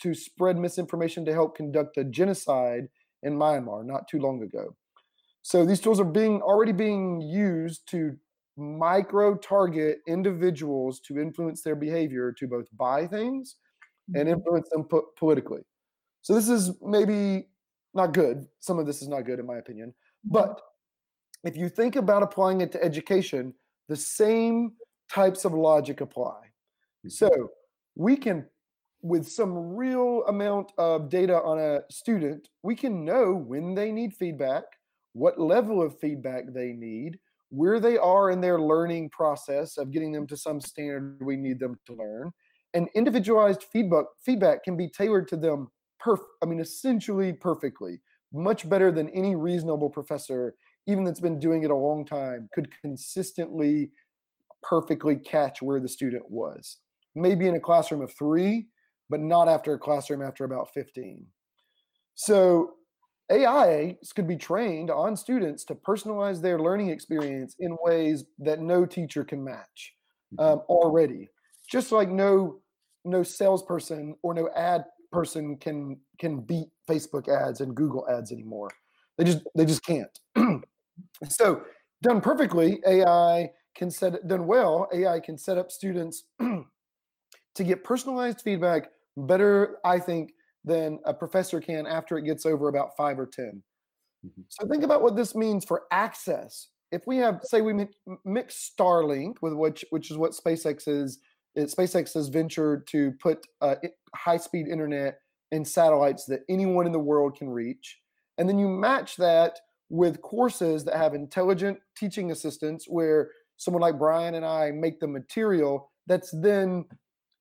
to 0.00 0.14
spread 0.14 0.56
misinformation 0.56 1.24
to 1.24 1.32
help 1.32 1.56
conduct 1.56 1.96
a 1.96 2.04
genocide 2.04 2.88
in 3.24 3.36
Myanmar 3.36 3.84
not 3.84 4.06
too 4.06 4.20
long 4.20 4.42
ago. 4.42 4.76
So 5.42 5.64
these 5.64 5.80
tools 5.80 5.98
are 5.98 6.04
being 6.04 6.40
already 6.40 6.72
being 6.72 7.20
used 7.20 7.88
to 7.90 8.16
micro 8.56 9.36
target 9.36 9.98
individuals 10.06 11.00
to 11.00 11.18
influence 11.18 11.62
their 11.62 11.76
behavior 11.76 12.32
to 12.38 12.46
both 12.46 12.66
buy 12.76 13.06
things 13.06 13.56
and 14.14 14.28
mm-hmm. 14.28 14.34
influence 14.34 14.68
them 14.70 14.84
po- 14.84 15.08
politically. 15.16 15.62
So 16.28 16.34
this 16.34 16.50
is 16.50 16.72
maybe 16.82 17.46
not 17.94 18.12
good. 18.12 18.46
Some 18.60 18.78
of 18.78 18.84
this 18.84 19.00
is 19.00 19.08
not 19.08 19.22
good 19.22 19.38
in 19.38 19.46
my 19.46 19.56
opinion. 19.56 19.94
Mm-hmm. 20.26 20.34
But 20.34 20.60
if 21.42 21.56
you 21.56 21.70
think 21.70 21.96
about 21.96 22.22
applying 22.22 22.60
it 22.60 22.70
to 22.72 22.84
education, 22.84 23.54
the 23.88 23.96
same 23.96 24.72
types 25.10 25.46
of 25.46 25.54
logic 25.54 26.02
apply. 26.02 26.34
Mm-hmm. 26.34 27.08
So 27.08 27.30
we 27.94 28.14
can, 28.14 28.44
with 29.00 29.26
some 29.26 29.74
real 29.74 30.22
amount 30.28 30.70
of 30.76 31.08
data 31.08 31.40
on 31.40 31.58
a 31.58 31.80
student, 31.90 32.50
we 32.62 32.76
can 32.76 33.06
know 33.06 33.32
when 33.32 33.74
they 33.74 33.90
need 33.90 34.12
feedback, 34.12 34.64
what 35.14 35.40
level 35.40 35.80
of 35.80 35.98
feedback 35.98 36.52
they 36.52 36.74
need, 36.74 37.18
where 37.48 37.80
they 37.80 37.96
are 37.96 38.30
in 38.30 38.42
their 38.42 38.60
learning 38.60 39.08
process 39.08 39.78
of 39.78 39.92
getting 39.92 40.12
them 40.12 40.26
to 40.26 40.36
some 40.36 40.60
standard 40.60 41.24
we 41.24 41.38
need 41.38 41.58
them 41.58 41.80
to 41.86 41.94
learn. 41.94 42.30
And 42.74 42.86
individualized 42.94 43.64
feedback 43.72 44.04
feedback 44.22 44.62
can 44.62 44.76
be 44.76 44.90
tailored 44.90 45.26
to 45.28 45.38
them 45.38 45.68
perf 46.04 46.18
I 46.42 46.46
mean 46.46 46.60
essentially 46.60 47.32
perfectly, 47.32 48.00
much 48.32 48.68
better 48.68 48.90
than 48.90 49.08
any 49.10 49.36
reasonable 49.36 49.90
professor, 49.90 50.54
even 50.86 51.04
that's 51.04 51.20
been 51.20 51.38
doing 51.38 51.62
it 51.62 51.70
a 51.70 51.76
long 51.76 52.04
time, 52.04 52.48
could 52.52 52.68
consistently 52.80 53.90
perfectly 54.62 55.16
catch 55.16 55.62
where 55.62 55.80
the 55.80 55.88
student 55.88 56.28
was 56.30 56.78
maybe 57.18 57.46
in 57.46 57.56
a 57.56 57.60
classroom 57.60 58.02
of 58.02 58.12
three, 58.16 58.68
but 59.10 59.20
not 59.20 59.48
after 59.48 59.74
a 59.74 59.78
classroom 59.78 60.22
after 60.22 60.44
about 60.44 60.72
15. 60.72 61.26
So 62.14 62.74
AI 63.30 63.96
could 64.14 64.26
be 64.26 64.36
trained 64.36 64.90
on 64.90 65.16
students 65.16 65.64
to 65.64 65.74
personalize 65.74 66.40
their 66.40 66.58
learning 66.58 66.88
experience 66.88 67.54
in 67.58 67.76
ways 67.82 68.24
that 68.38 68.60
no 68.60 68.86
teacher 68.86 69.24
can 69.24 69.44
match 69.44 69.94
um, 70.38 70.60
already. 70.68 71.28
Just 71.70 71.92
like 71.92 72.08
no 72.08 72.60
no 73.04 73.22
salesperson 73.22 74.14
or 74.22 74.34
no 74.34 74.50
ad 74.56 74.84
person 75.12 75.56
can 75.56 75.98
can 76.18 76.40
beat 76.40 76.68
Facebook 76.88 77.28
ads 77.28 77.60
and 77.60 77.74
Google 77.74 78.06
ads 78.08 78.32
anymore. 78.32 78.70
They 79.16 79.24
just 79.24 79.40
they 79.56 79.64
just 79.64 79.84
can't. 79.84 80.18
so 81.28 81.62
done 82.02 82.20
perfectly, 82.20 82.80
AI 82.86 83.50
can 83.74 83.90
set 83.90 84.26
done 84.28 84.46
well. 84.46 84.88
AI 84.92 85.20
can 85.20 85.38
set 85.38 85.58
up 85.58 85.70
students 85.70 86.24
to 86.40 87.64
get 87.64 87.84
personalized 87.84 88.42
feedback 88.42 88.88
better, 89.16 89.78
I 89.84 89.98
think, 89.98 90.32
than 90.64 90.98
a 91.04 91.14
professor 91.14 91.60
can 91.60 91.86
after 91.86 92.18
it 92.18 92.22
gets 92.24 92.46
over 92.46 92.68
about 92.68 92.96
five 92.96 93.18
or 93.18 93.26
10. 93.26 93.62
Mhm. 94.26 94.44
So 94.48 94.66
think 94.68 94.82
about 94.82 95.02
what 95.02 95.16
this 95.16 95.34
means 95.34 95.64
for 95.64 95.82
access. 95.90 96.68
If 96.90 97.06
we 97.06 97.18
have, 97.18 97.40
say, 97.44 97.60
we 97.60 97.72
mi- 97.72 97.88
mix 98.24 98.72
Starlink 98.78 99.34
with 99.42 99.52
which, 99.52 99.84
which 99.90 100.10
is 100.10 100.16
what 100.16 100.32
SpaceX 100.32 100.88
is, 100.88 101.18
it, 101.58 101.70
SpaceX 101.70 102.14
has 102.14 102.28
ventured 102.28 102.86
to 102.88 103.12
put 103.20 103.46
uh, 103.60 103.76
high-speed 104.14 104.68
internet 104.68 105.18
in 105.50 105.64
satellites 105.64 106.24
that 106.26 106.42
anyone 106.48 106.86
in 106.86 106.92
the 106.92 106.98
world 106.98 107.36
can 107.36 107.48
reach, 107.48 107.98
and 108.38 108.48
then 108.48 108.58
you 108.58 108.68
match 108.68 109.16
that 109.16 109.58
with 109.90 110.20
courses 110.20 110.84
that 110.84 110.96
have 110.96 111.14
intelligent 111.14 111.78
teaching 111.96 112.30
assistants, 112.30 112.86
where 112.88 113.30
someone 113.56 113.82
like 113.82 113.98
Brian 113.98 114.34
and 114.34 114.44
I 114.44 114.70
make 114.70 115.00
the 115.00 115.08
material 115.08 115.90
that's 116.06 116.30
then 116.30 116.84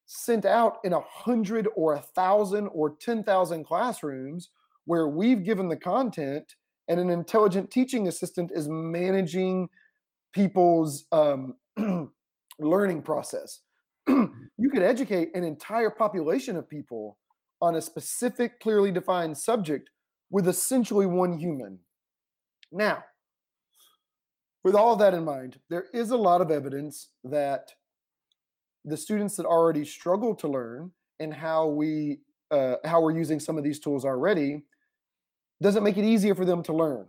sent 0.07 0.45
out 0.45 0.77
in 0.83 0.93
a 0.93 1.01
hundred 1.01 1.67
or 1.75 1.95
a 1.95 2.01
thousand 2.01 2.67
or 2.67 2.95
10,000 3.01 3.63
classrooms 3.65 4.49
where 4.85 5.09
we've 5.09 5.43
given 5.43 5.67
the 5.67 5.75
content 5.75 6.55
and 6.87 6.99
an 6.99 7.09
intelligent 7.09 7.69
teaching 7.69 8.07
assistant 8.07 8.51
is 8.53 8.69
managing 8.69 9.69
people's 10.33 11.05
um, 11.11 11.55
learning 12.59 13.01
process. 13.01 13.59
you 14.57 14.69
could 14.69 14.81
educate 14.81 15.29
an 15.35 15.43
entire 15.43 15.89
population 15.89 16.55
of 16.55 16.69
people 16.69 17.17
on 17.61 17.75
a 17.75 17.81
specific, 17.81 18.59
clearly 18.59 18.91
defined 18.91 19.37
subject 19.37 19.89
with 20.29 20.47
essentially 20.47 21.05
one 21.05 21.37
human. 21.37 21.79
Now, 22.71 23.03
with 24.63 24.75
all 24.75 24.93
of 24.93 24.99
that 24.99 25.13
in 25.13 25.23
mind, 25.23 25.59
there 25.69 25.85
is 25.93 26.11
a 26.11 26.17
lot 26.17 26.41
of 26.41 26.51
evidence 26.51 27.09
that 27.23 27.71
the 28.83 28.97
students 28.97 29.35
that 29.35 29.45
already 29.45 29.85
struggle 29.85 30.35
to 30.35 30.47
learn 30.47 30.91
and 31.19 31.33
how 31.33 31.67
we 31.67 32.19
uh, 32.51 32.75
how 32.85 33.01
we're 33.01 33.17
using 33.17 33.39
some 33.39 33.57
of 33.57 33.63
these 33.63 33.79
tools 33.79 34.05
already 34.05 34.63
doesn't 35.61 35.83
make 35.83 35.97
it 35.97 36.05
easier 36.05 36.33
for 36.35 36.45
them 36.45 36.63
to 36.63 36.73
learn. 36.73 37.05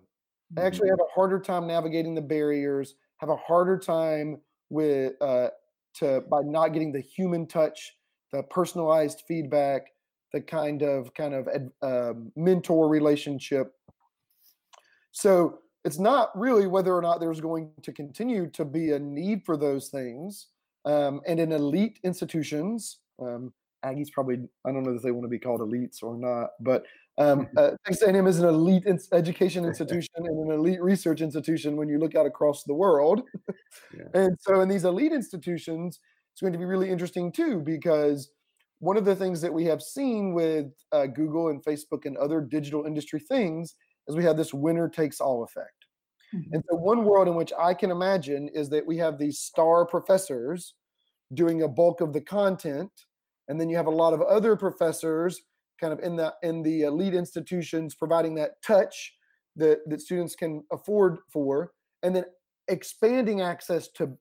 They 0.50 0.62
actually 0.62 0.88
have 0.88 0.98
a 1.00 1.14
harder 1.14 1.38
time 1.38 1.66
navigating 1.66 2.14
the 2.14 2.22
barriers, 2.22 2.94
have 3.18 3.28
a 3.28 3.36
harder 3.36 3.78
time 3.78 4.40
with 4.70 5.12
uh, 5.20 5.48
to 5.94 6.22
by 6.30 6.42
not 6.42 6.68
getting 6.68 6.92
the 6.92 7.00
human 7.00 7.46
touch, 7.46 7.96
the 8.32 8.42
personalized 8.44 9.22
feedback, 9.26 9.82
the 10.32 10.40
kind 10.40 10.82
of 10.82 11.12
kind 11.14 11.34
of 11.34 11.48
uh, 11.82 12.14
mentor 12.36 12.88
relationship. 12.88 13.72
So 15.12 15.60
it's 15.84 15.98
not 15.98 16.36
really 16.38 16.66
whether 16.66 16.94
or 16.94 17.02
not 17.02 17.20
there's 17.20 17.40
going 17.40 17.70
to 17.82 17.92
continue 17.92 18.48
to 18.50 18.64
be 18.64 18.92
a 18.92 18.98
need 18.98 19.42
for 19.44 19.56
those 19.56 19.88
things 19.88 20.48
um, 20.84 21.20
and 21.26 21.38
in 21.38 21.52
elite 21.52 21.98
institutions, 22.02 23.00
um, 23.20 23.52
Aggie's 23.82 24.10
probably, 24.10 24.38
I 24.64 24.72
don't 24.72 24.84
know 24.84 24.94
if 24.94 25.02
they 25.02 25.10
want 25.10 25.24
to 25.24 25.28
be 25.28 25.38
called 25.38 25.60
elites 25.60 26.02
or 26.02 26.16
not, 26.16 26.50
but 26.60 26.84
um, 27.18 27.48
uh, 27.56 27.72
Texas 27.84 28.08
A&M 28.08 28.26
is 28.26 28.38
an 28.38 28.48
elite 28.48 28.84
education 29.12 29.64
institution 29.70 30.08
and 30.16 30.26
an 30.26 30.52
elite 30.52 30.82
research 30.82 31.20
institution 31.20 31.76
when 31.76 31.88
you 31.88 31.98
look 31.98 32.14
out 32.14 32.26
across 32.26 32.64
the 32.64 32.74
world. 32.74 33.22
Yeah. 33.96 34.04
And 34.14 34.36
so 34.40 34.60
in 34.60 34.68
these 34.68 34.84
elite 34.84 35.12
institutions, 35.12 36.00
it's 36.32 36.40
going 36.40 36.52
to 36.52 36.58
be 36.58 36.64
really 36.64 36.90
interesting 36.90 37.32
too, 37.32 37.60
because 37.60 38.30
one 38.80 38.96
of 38.96 39.04
the 39.04 39.16
things 39.16 39.40
that 39.40 39.52
we 39.52 39.64
have 39.64 39.82
seen 39.82 40.34
with 40.34 40.66
uh, 40.92 41.06
Google 41.06 41.48
and 41.48 41.64
Facebook 41.64 42.04
and 42.04 42.16
other 42.16 42.40
digital 42.40 42.84
industry 42.84 43.20
things 43.20 43.74
is 44.06 44.16
we 44.16 44.24
have 44.24 44.36
this 44.36 44.54
winner 44.54 44.88
takes 44.88 45.20
all 45.20 45.42
effect. 45.42 45.86
Mhm. 46.34 46.44
And 46.52 46.64
so, 46.68 46.76
one 46.76 47.04
world 47.04 47.28
in 47.28 47.34
which 47.34 47.52
I 47.58 47.74
can 47.74 47.90
imagine 47.90 48.48
is 48.48 48.68
that 48.70 48.86
we 48.86 48.98
have 48.98 49.18
these 49.18 49.38
star 49.40 49.86
professors 49.86 50.74
doing 51.34 51.62
a 51.62 51.68
bulk 51.68 52.00
of 52.00 52.12
the 52.12 52.20
content, 52.20 52.92
and 53.48 53.60
then 53.60 53.68
you 53.68 53.76
have 53.76 53.86
a 53.86 53.90
lot 53.90 54.12
of 54.12 54.22
other 54.22 54.56
professors 54.56 55.42
kind 55.80 55.92
of 55.92 56.00
in 56.00 56.16
the 56.16 56.34
in 56.42 56.62
the 56.62 56.82
elite 56.82 57.14
institutions 57.14 57.94
providing 57.94 58.34
that 58.36 58.62
touch 58.62 59.14
that 59.56 59.78
that 59.88 60.00
students 60.00 60.34
can 60.34 60.64
afford 60.72 61.18
for, 61.32 61.72
and 62.02 62.14
then 62.14 62.24
expanding 62.68 63.40
access 63.40 63.88
to 63.88 64.16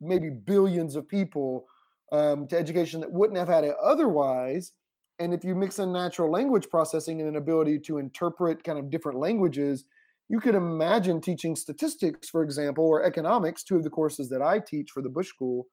maybe 0.00 0.30
billions 0.30 0.96
of 0.96 1.08
people 1.08 1.66
um, 2.12 2.46
to 2.48 2.58
education 2.58 3.00
that 3.00 3.12
wouldn't 3.12 3.38
have 3.38 3.48
had 3.48 3.64
it 3.64 3.74
otherwise. 3.82 4.72
And 5.18 5.32
if 5.32 5.44
you 5.44 5.54
mix 5.54 5.78
in 5.78 5.92
natural 5.92 6.30
language 6.30 6.68
processing 6.68 7.20
and 7.20 7.28
an 7.28 7.36
ability 7.36 7.78
to 7.80 7.98
interpret 7.98 8.64
kind 8.64 8.78
of 8.78 8.90
different 8.90 9.18
languages, 9.18 9.84
you 10.28 10.40
could 10.40 10.54
imagine 10.54 11.20
teaching 11.20 11.54
statistics, 11.54 12.28
for 12.28 12.42
example, 12.42 12.84
or 12.84 13.04
economics, 13.04 13.62
two 13.62 13.76
of 13.76 13.84
the 13.84 13.90
courses 13.90 14.28
that 14.30 14.42
I 14.42 14.58
teach 14.58 14.90
for 14.90 15.02
the 15.02 15.08
Bush 15.08 15.28
School, 15.28 15.66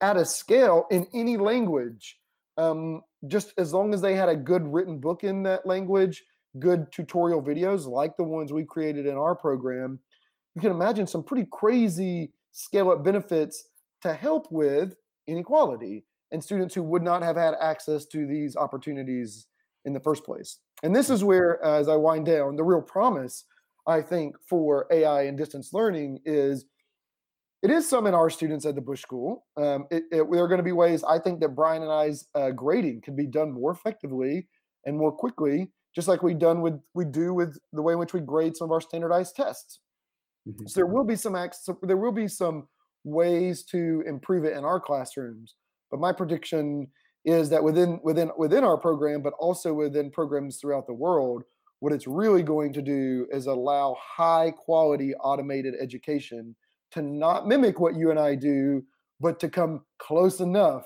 at 0.00 0.16
a 0.16 0.24
scale 0.24 0.86
in 0.90 1.06
any 1.12 1.36
language. 1.36 2.19
Um, 2.60 3.02
just 3.26 3.54
as 3.58 3.72
long 3.72 3.94
as 3.94 4.00
they 4.00 4.14
had 4.14 4.28
a 4.28 4.36
good 4.36 4.62
written 4.66 4.98
book 4.98 5.24
in 5.24 5.42
that 5.44 5.66
language, 5.66 6.22
good 6.58 6.90
tutorial 6.92 7.42
videos 7.42 7.86
like 7.86 8.16
the 8.16 8.24
ones 8.24 8.52
we 8.52 8.64
created 8.64 9.06
in 9.06 9.16
our 9.16 9.34
program, 9.34 9.98
you 10.54 10.60
can 10.60 10.70
imagine 10.70 11.06
some 11.06 11.22
pretty 11.22 11.46
crazy 11.50 12.32
scale 12.52 12.90
up 12.90 13.04
benefits 13.04 13.68
to 14.02 14.12
help 14.12 14.46
with 14.50 14.94
inequality 15.26 16.04
and 16.32 16.42
students 16.42 16.74
who 16.74 16.82
would 16.82 17.02
not 17.02 17.22
have 17.22 17.36
had 17.36 17.54
access 17.60 18.04
to 18.06 18.26
these 18.26 18.56
opportunities 18.56 19.46
in 19.84 19.92
the 19.92 20.00
first 20.00 20.24
place. 20.24 20.58
And 20.82 20.94
this 20.94 21.08
is 21.08 21.24
where, 21.24 21.62
as 21.64 21.88
I 21.88 21.96
wind 21.96 22.26
down, 22.26 22.56
the 22.56 22.64
real 22.64 22.82
promise 22.82 23.44
I 23.86 24.02
think 24.02 24.36
for 24.48 24.86
AI 24.90 25.22
and 25.22 25.38
distance 25.38 25.72
learning 25.72 26.20
is 26.24 26.66
it 27.62 27.70
is 27.70 27.88
some 27.88 28.06
in 28.06 28.14
our 28.14 28.30
students 28.30 28.64
at 28.64 28.74
the 28.74 28.80
Bush 28.80 29.02
School. 29.02 29.44
Um, 29.56 29.86
it, 29.90 30.04
it, 30.10 30.26
there 30.30 30.42
are 30.42 30.48
going 30.48 30.58
to 30.58 30.64
be 30.64 30.72
ways 30.72 31.04
I 31.04 31.18
think 31.18 31.40
that 31.40 31.50
Brian 31.50 31.82
and 31.82 31.92
I's 31.92 32.26
uh, 32.34 32.50
grading 32.50 33.02
can 33.02 33.14
be 33.14 33.26
done 33.26 33.52
more 33.52 33.70
effectively 33.70 34.48
and 34.86 34.96
more 34.96 35.12
quickly, 35.12 35.70
just 35.94 36.08
like 36.08 36.22
we've 36.22 36.38
done 36.38 36.62
with 36.62 36.80
we 36.94 37.04
do 37.04 37.34
with 37.34 37.58
the 37.72 37.82
way 37.82 37.92
in 37.92 37.98
which 37.98 38.14
we 38.14 38.20
grade 38.20 38.56
some 38.56 38.66
of 38.66 38.72
our 38.72 38.80
standardized 38.80 39.36
tests. 39.36 39.80
Mm-hmm. 40.48 40.66
So 40.66 40.80
there 40.80 40.86
will 40.86 41.04
be 41.04 41.16
some 41.16 41.36
there 41.82 41.98
will 41.98 42.12
be 42.12 42.28
some 42.28 42.66
ways 43.04 43.62
to 43.64 44.02
improve 44.06 44.44
it 44.44 44.56
in 44.56 44.64
our 44.64 44.80
classrooms. 44.80 45.56
But 45.90 46.00
my 46.00 46.12
prediction 46.12 46.86
is 47.26 47.50
that 47.50 47.62
within 47.62 48.00
within 48.02 48.30
within 48.38 48.64
our 48.64 48.78
program, 48.78 49.22
but 49.22 49.34
also 49.38 49.74
within 49.74 50.10
programs 50.10 50.56
throughout 50.56 50.86
the 50.86 50.94
world, 50.94 51.42
what 51.80 51.92
it's 51.92 52.06
really 52.06 52.42
going 52.42 52.72
to 52.72 52.82
do 52.82 53.26
is 53.30 53.46
allow 53.46 53.96
high 54.00 54.50
quality 54.50 55.14
automated 55.16 55.74
education 55.78 56.56
to 56.92 57.02
not 57.02 57.46
mimic 57.46 57.78
what 57.80 57.96
you 57.96 58.10
and 58.10 58.18
I 58.18 58.34
do, 58.34 58.82
but 59.20 59.38
to 59.40 59.48
come 59.48 59.84
close 59.98 60.40
enough 60.40 60.84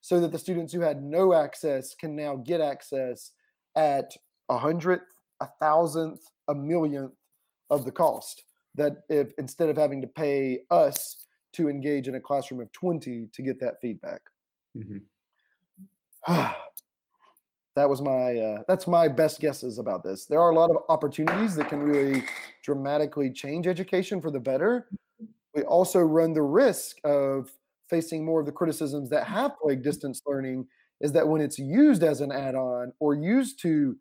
so 0.00 0.20
that 0.20 0.32
the 0.32 0.38
students 0.38 0.72
who 0.72 0.80
had 0.80 1.02
no 1.02 1.34
access 1.34 1.94
can 1.94 2.14
now 2.14 2.36
get 2.36 2.60
access 2.60 3.32
at 3.74 4.12
a 4.48 4.58
hundredth, 4.58 5.02
a 5.40 5.48
thousandth, 5.60 6.20
a 6.48 6.54
millionth 6.54 7.14
of 7.70 7.84
the 7.84 7.92
cost. 7.92 8.44
That 8.74 9.04
if 9.08 9.32
instead 9.38 9.68
of 9.68 9.76
having 9.76 10.00
to 10.02 10.06
pay 10.06 10.60
us 10.70 11.26
to 11.54 11.68
engage 11.68 12.06
in 12.06 12.14
a 12.14 12.20
classroom 12.20 12.60
of 12.60 12.70
20 12.72 13.28
to 13.32 13.42
get 13.42 13.58
that 13.60 13.80
feedback. 13.80 14.20
Mm-hmm. 14.76 14.98
that 17.76 17.88
was 17.88 18.02
my 18.02 18.36
uh, 18.36 18.62
that's 18.68 18.86
my 18.86 19.08
best 19.08 19.40
guesses 19.40 19.78
about 19.78 20.04
this. 20.04 20.26
There 20.26 20.40
are 20.40 20.50
a 20.50 20.54
lot 20.54 20.70
of 20.70 20.76
opportunities 20.88 21.56
that 21.56 21.68
can 21.68 21.80
really 21.80 22.24
dramatically 22.62 23.30
change 23.30 23.66
education 23.66 24.20
for 24.20 24.30
the 24.30 24.40
better. 24.40 24.88
We 25.56 25.62
also 25.62 26.00
run 26.00 26.34
the 26.34 26.42
risk 26.42 26.98
of 27.02 27.50
facing 27.88 28.24
more 28.24 28.40
of 28.40 28.46
the 28.46 28.52
criticisms 28.52 29.08
that 29.10 29.26
have 29.26 29.58
plagued 29.58 29.82
distance 29.82 30.20
learning 30.26 30.66
is 31.00 31.12
that 31.12 31.26
when 31.26 31.40
it's 31.40 31.58
used 31.58 32.02
as 32.02 32.20
an 32.20 32.30
add-on 32.30 32.92
or 33.00 33.14
used 33.14 33.60
to 33.62 33.96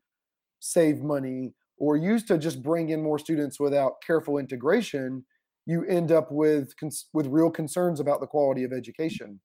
save 0.59 1.01
money 1.01 1.53
or 1.77 1.95
used 1.95 2.27
to 2.27 2.37
just 2.37 2.61
bring 2.61 2.89
in 2.89 3.01
more 3.01 3.19
students 3.19 3.59
without 3.59 4.01
careful 4.05 4.37
integration, 4.37 5.25
you 5.65 5.85
end 5.85 6.11
up 6.11 6.31
with 6.31 6.73
with 7.13 7.27
real 7.27 7.49
concerns 7.49 7.99
about 7.99 8.19
the 8.19 8.27
quality 8.27 8.63
of 8.63 8.73
education. 8.73 9.39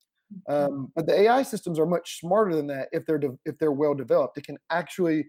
Mm-hmm. 0.49 0.73
Um, 0.73 0.91
but 0.95 1.07
the 1.07 1.17
AI 1.17 1.43
systems 1.43 1.79
are 1.79 1.85
much 1.85 2.19
smarter 2.19 2.55
than 2.55 2.67
that 2.67 2.89
if 2.91 3.05
they're 3.05 3.17
de- 3.17 3.39
if 3.45 3.57
they're 3.57 3.71
well 3.71 3.93
developed. 3.93 4.37
It 4.37 4.45
can 4.45 4.57
actually 4.69 5.27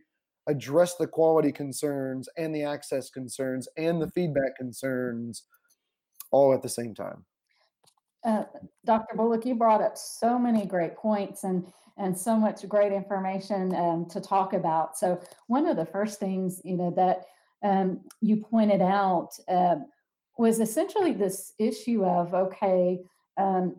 address 0.48 0.96
the 0.96 1.06
quality 1.06 1.52
concerns 1.52 2.28
and 2.36 2.54
the 2.54 2.64
access 2.64 3.10
concerns 3.10 3.68
and 3.76 4.02
the 4.02 4.10
feedback 4.10 4.56
concerns 4.56 5.44
all 6.32 6.52
at 6.52 6.62
the 6.62 6.68
same 6.68 6.94
time. 6.94 7.24
Uh, 8.24 8.44
Dr. 8.84 9.16
Bullock, 9.16 9.44
you 9.46 9.54
brought 9.54 9.82
up 9.82 9.96
so 9.96 10.38
many 10.38 10.66
great 10.66 10.96
points 10.96 11.44
and 11.44 11.66
and 11.98 12.16
so 12.16 12.36
much 12.36 12.66
great 12.66 12.90
information 12.90 13.74
um, 13.74 14.06
to 14.06 14.18
talk 14.18 14.54
about. 14.54 14.96
So 14.96 15.20
one 15.46 15.66
of 15.66 15.76
the 15.76 15.84
first 15.84 16.18
things 16.18 16.60
you 16.64 16.76
know 16.76 16.90
that 16.96 17.26
um, 17.62 18.00
you 18.20 18.36
pointed 18.36 18.80
out 18.80 19.30
uh, 19.48 19.76
was 20.38 20.60
essentially 20.60 21.12
this 21.12 21.52
issue 21.58 22.04
of 22.04 22.34
okay, 22.34 23.00
um, 23.36 23.76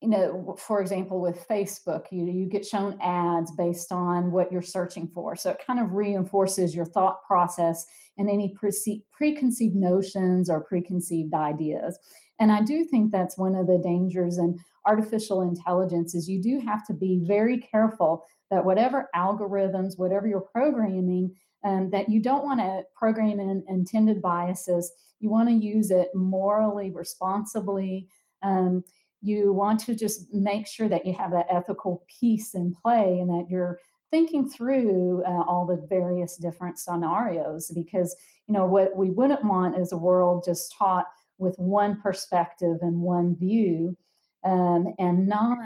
you 0.00 0.08
know, 0.08 0.56
for 0.58 0.80
example, 0.80 1.20
with 1.20 1.46
Facebook, 1.48 2.04
you 2.10 2.26
you 2.26 2.46
get 2.46 2.66
shown 2.66 2.98
ads 3.00 3.50
based 3.52 3.92
on 3.92 4.30
what 4.30 4.52
you're 4.52 4.62
searching 4.62 5.08
for, 5.08 5.36
so 5.36 5.50
it 5.50 5.62
kind 5.66 5.80
of 5.80 5.92
reinforces 5.92 6.74
your 6.74 6.84
thought 6.84 7.22
process 7.26 7.86
and 8.18 8.28
any 8.28 8.54
pre- 8.54 9.02
preconceived 9.12 9.74
notions 9.74 10.50
or 10.50 10.60
preconceived 10.60 11.34
ideas. 11.34 11.98
And 12.38 12.52
I 12.52 12.62
do 12.62 12.84
think 12.84 13.10
that's 13.10 13.38
one 13.38 13.54
of 13.54 13.66
the 13.66 13.78
dangers 13.78 14.38
in 14.38 14.58
artificial 14.84 15.42
intelligence 15.42 16.14
is 16.14 16.28
you 16.28 16.42
do 16.42 16.60
have 16.60 16.86
to 16.86 16.94
be 16.94 17.22
very 17.26 17.58
careful 17.58 18.24
that 18.50 18.64
whatever 18.64 19.08
algorithms, 19.16 19.98
whatever 19.98 20.28
you're 20.28 20.40
programming, 20.40 21.34
um, 21.64 21.90
that 21.90 22.08
you 22.08 22.20
don't 22.20 22.44
want 22.44 22.60
to 22.60 22.82
program 22.94 23.40
in 23.40 23.64
intended 23.68 24.22
biases. 24.22 24.92
You 25.18 25.30
want 25.30 25.48
to 25.48 25.54
use 25.54 25.90
it 25.90 26.08
morally, 26.14 26.90
responsibly. 26.90 28.08
Um, 28.42 28.84
you 29.26 29.52
want 29.52 29.80
to 29.80 29.94
just 29.94 30.32
make 30.32 30.66
sure 30.66 30.88
that 30.88 31.04
you 31.04 31.12
have 31.12 31.32
that 31.32 31.46
ethical 31.50 32.04
piece 32.20 32.54
in 32.54 32.74
play 32.74 33.18
and 33.20 33.28
that 33.28 33.46
you're 33.50 33.80
thinking 34.10 34.48
through 34.48 35.24
uh, 35.26 35.42
all 35.42 35.66
the 35.66 35.84
various 35.88 36.36
different 36.36 36.78
scenarios 36.78 37.70
because 37.74 38.14
you 38.46 38.54
know 38.54 38.66
what 38.66 38.96
we 38.96 39.10
wouldn't 39.10 39.44
want 39.44 39.76
is 39.76 39.92
a 39.92 39.96
world 39.96 40.44
just 40.44 40.74
taught 40.78 41.06
with 41.38 41.58
one 41.58 42.00
perspective 42.00 42.78
and 42.82 43.00
one 43.00 43.34
view 43.36 43.96
um, 44.44 44.94
and 44.98 45.26
not 45.26 45.58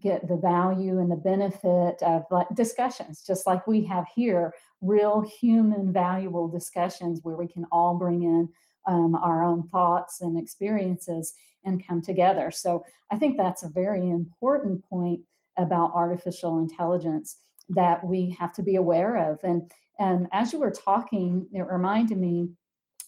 get 0.00 0.26
the 0.28 0.36
value 0.36 0.98
and 0.98 1.10
the 1.10 1.16
benefit 1.16 2.02
of 2.02 2.24
like 2.30 2.48
discussions 2.54 3.22
just 3.22 3.46
like 3.46 3.66
we 3.66 3.84
have 3.84 4.04
here 4.14 4.52
real 4.82 5.20
human 5.40 5.92
valuable 5.92 6.48
discussions 6.48 7.20
where 7.22 7.36
we 7.36 7.46
can 7.46 7.64
all 7.70 7.96
bring 7.96 8.24
in 8.24 8.48
um, 8.86 9.14
our 9.14 9.44
own 9.44 9.66
thoughts 9.68 10.20
and 10.20 10.38
experiences 10.38 11.34
and 11.68 11.86
come 11.86 12.02
together. 12.02 12.50
So 12.50 12.84
I 13.12 13.16
think 13.16 13.36
that's 13.36 13.62
a 13.62 13.68
very 13.68 14.10
important 14.10 14.84
point 14.88 15.20
about 15.56 15.92
artificial 15.94 16.58
intelligence 16.58 17.36
that 17.70 18.04
we 18.04 18.36
have 18.38 18.52
to 18.54 18.62
be 18.62 18.76
aware 18.76 19.30
of. 19.30 19.38
And 19.42 19.70
and 19.98 20.28
as 20.32 20.52
you 20.52 20.60
were 20.60 20.70
talking, 20.70 21.46
it 21.52 21.62
reminded 21.62 22.18
me 22.18 22.50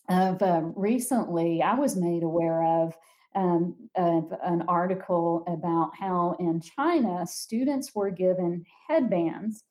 of 0.09 0.42
um, 0.42 0.73
recently 0.77 1.62
I 1.62 1.75
was 1.75 1.96
made 1.96 2.25
aware 2.25 2.64
of, 2.64 2.96
um, 3.37 3.77
of 3.94 4.33
an 4.42 4.62
article 4.62 5.44
about 5.46 5.92
how 5.99 6.37
in 6.40 6.61
China 6.61 7.25
students 7.27 7.94
were 7.94 8.11
given 8.11 8.64
headbands. 8.88 9.62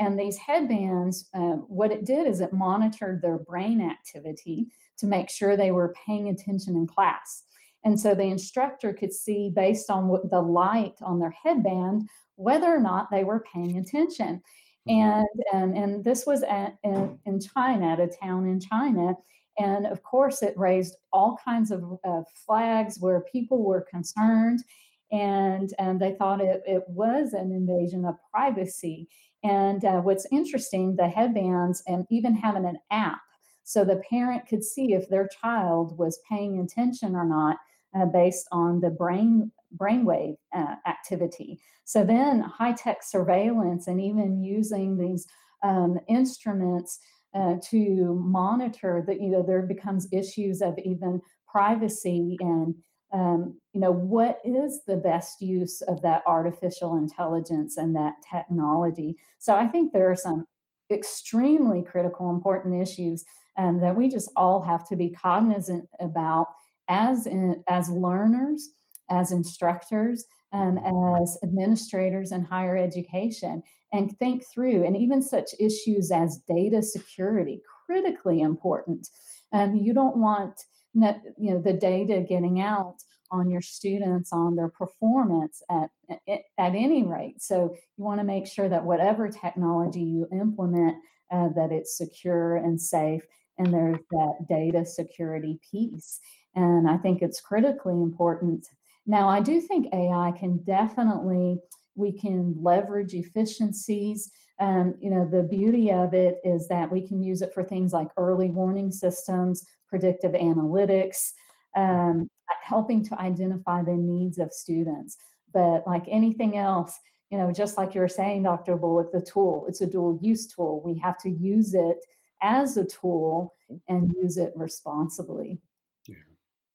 And 0.00 0.18
these 0.18 0.36
headbands, 0.36 1.28
uh, 1.32 1.58
what 1.68 1.92
it 1.92 2.04
did 2.04 2.26
is 2.26 2.40
it 2.40 2.52
monitored 2.52 3.22
their 3.22 3.38
brain 3.38 3.80
activity 3.80 4.66
to 4.98 5.06
make 5.06 5.30
sure 5.30 5.56
they 5.56 5.70
were 5.70 5.94
paying 6.04 6.28
attention 6.28 6.74
in 6.74 6.88
class. 6.88 7.44
And 7.84 7.98
so 7.98 8.14
the 8.14 8.22
instructor 8.22 8.92
could 8.92 9.12
see 9.12 9.50
based 9.54 9.90
on 9.90 10.08
what 10.08 10.30
the 10.30 10.40
light 10.40 10.94
on 11.02 11.18
their 11.18 11.34
headband 11.42 12.08
whether 12.36 12.66
or 12.66 12.80
not 12.80 13.10
they 13.10 13.24
were 13.24 13.44
paying 13.52 13.78
attention. 13.78 14.42
Mm-hmm. 14.88 15.00
And, 15.00 15.26
and, 15.52 15.76
and 15.76 16.04
this 16.04 16.26
was 16.26 16.42
at, 16.42 16.76
in, 16.82 17.18
in 17.26 17.40
China, 17.40 17.92
at 17.92 18.00
a 18.00 18.08
town 18.08 18.46
in 18.46 18.60
China. 18.60 19.14
And 19.58 19.86
of 19.86 20.02
course, 20.02 20.42
it 20.42 20.58
raised 20.58 20.96
all 21.12 21.38
kinds 21.44 21.70
of 21.70 21.84
uh, 22.04 22.22
flags 22.46 22.98
where 22.98 23.24
people 23.30 23.62
were 23.62 23.86
concerned 23.88 24.64
and, 25.12 25.72
and 25.78 26.00
they 26.00 26.14
thought 26.14 26.40
it, 26.40 26.62
it 26.66 26.82
was 26.88 27.34
an 27.34 27.52
invasion 27.52 28.04
of 28.04 28.16
privacy. 28.32 29.08
And 29.44 29.84
uh, 29.84 30.00
what's 30.00 30.26
interesting, 30.32 30.96
the 30.96 31.06
headbands 31.06 31.82
and 31.86 32.04
even 32.10 32.34
having 32.34 32.64
an 32.64 32.78
app 32.90 33.20
so 33.64 33.84
the 33.84 34.02
parent 34.10 34.46
could 34.46 34.62
see 34.62 34.92
if 34.92 35.08
their 35.08 35.28
child 35.40 35.96
was 35.98 36.20
paying 36.28 36.58
attention 36.58 37.16
or 37.16 37.24
not 37.24 37.56
uh, 37.94 38.06
based 38.06 38.46
on 38.52 38.80
the 38.80 38.90
brain 38.90 39.50
brainwave 39.76 40.36
uh, 40.54 40.76
activity. 40.86 41.60
So 41.84 42.04
then 42.04 42.40
high 42.40 42.72
tech 42.72 43.02
surveillance 43.02 43.88
and 43.88 44.00
even 44.00 44.42
using 44.42 44.96
these 44.96 45.26
um, 45.62 45.98
instruments 46.08 47.00
uh, 47.34 47.56
to 47.70 48.20
monitor 48.22 49.02
that 49.06 49.20
you 49.20 49.28
know 49.28 49.42
there 49.42 49.62
becomes 49.62 50.06
issues 50.12 50.62
of 50.62 50.78
even 50.84 51.20
privacy 51.48 52.36
and 52.40 52.74
um, 53.12 53.58
you 53.72 53.80
know 53.80 53.90
what 53.90 54.38
is 54.44 54.82
the 54.86 54.96
best 54.96 55.40
use 55.40 55.80
of 55.82 56.00
that 56.02 56.22
artificial 56.26 56.96
intelligence 56.96 57.76
and 57.76 57.96
that 57.96 58.14
technology 58.30 59.16
so 59.38 59.54
i 59.54 59.66
think 59.66 59.92
there 59.92 60.10
are 60.10 60.16
some 60.16 60.44
extremely 60.92 61.82
critical 61.82 62.30
important 62.30 62.80
issues 62.80 63.24
um, 63.56 63.80
that 63.80 63.96
we 63.96 64.08
just 64.08 64.30
all 64.36 64.62
have 64.62 64.86
to 64.88 64.96
be 64.96 65.10
cognizant 65.10 65.88
about 66.00 66.48
as 66.88 67.26
in, 67.26 67.62
as 67.68 67.88
learners, 67.88 68.70
as 69.10 69.32
instructors, 69.32 70.24
um, 70.52 70.78
as 71.20 71.38
administrators 71.42 72.32
in 72.32 72.44
higher 72.44 72.76
education, 72.76 73.62
and 73.92 74.16
think 74.18 74.44
through, 74.52 74.84
and 74.84 74.96
even 74.96 75.22
such 75.22 75.50
issues 75.60 76.10
as 76.10 76.40
data 76.48 76.82
security, 76.82 77.60
critically 77.86 78.40
important. 78.40 79.08
Um, 79.52 79.76
you 79.76 79.92
don't 79.92 80.16
want 80.16 80.60
you 80.94 81.50
know 81.50 81.60
the 81.60 81.72
data 81.72 82.24
getting 82.26 82.60
out 82.60 82.96
on 83.32 83.50
your 83.50 83.60
students 83.60 84.32
on 84.32 84.54
their 84.54 84.68
performance 84.68 85.60
at, 85.68 85.90
at, 86.28 86.42
any 86.56 87.02
rate 87.02 87.42
so 87.42 87.74
you 87.96 88.04
want 88.04 88.20
to 88.20 88.24
make 88.24 88.46
sure 88.46 88.68
that 88.68 88.84
whatever 88.84 89.28
technology 89.28 90.02
you 90.02 90.28
implement 90.30 90.94
uh, 91.32 91.48
that 91.56 91.72
it's 91.72 91.98
secure 91.98 92.56
and 92.56 92.80
safe 92.80 93.22
and 93.58 93.72
there's 93.72 93.98
that 94.10 94.46
data 94.48 94.84
security 94.84 95.58
piece. 95.70 96.20
And 96.54 96.88
I 96.88 96.96
think 96.96 97.22
it's 97.22 97.40
critically 97.40 97.94
important. 97.94 98.66
Now, 99.06 99.28
I 99.28 99.40
do 99.40 99.60
think 99.60 99.92
AI 99.92 100.32
can 100.38 100.58
definitely, 100.64 101.58
we 101.94 102.12
can 102.12 102.54
leverage 102.60 103.14
efficiencies. 103.14 104.30
Um, 104.60 104.94
you 105.00 105.10
know, 105.10 105.28
the 105.28 105.42
beauty 105.42 105.90
of 105.90 106.14
it 106.14 106.38
is 106.44 106.68
that 106.68 106.90
we 106.90 107.06
can 107.06 107.22
use 107.22 107.42
it 107.42 107.52
for 107.52 107.64
things 107.64 107.92
like 107.92 108.08
early 108.16 108.50
warning 108.50 108.92
systems, 108.92 109.66
predictive 109.88 110.32
analytics, 110.32 111.32
um, 111.76 112.30
helping 112.62 113.04
to 113.04 113.20
identify 113.20 113.82
the 113.82 113.92
needs 113.92 114.38
of 114.38 114.52
students. 114.52 115.16
But 115.52 115.86
like 115.86 116.04
anything 116.08 116.56
else, 116.56 116.98
you 117.30 117.38
know, 117.38 117.52
just 117.52 117.76
like 117.76 117.94
you 117.94 118.00
were 118.00 118.08
saying, 118.08 118.44
Dr. 118.44 118.76
Bullock, 118.76 119.12
the 119.12 119.20
tool, 119.20 119.66
it's 119.68 119.80
a 119.80 119.86
dual 119.86 120.18
use 120.22 120.46
tool. 120.46 120.82
We 120.84 120.98
have 121.00 121.18
to 121.18 121.30
use 121.30 121.74
it 121.74 121.98
as 122.42 122.76
a 122.76 122.84
tool 122.84 123.54
and 123.88 124.12
use 124.22 124.36
it 124.36 124.52
responsibly. 124.54 125.58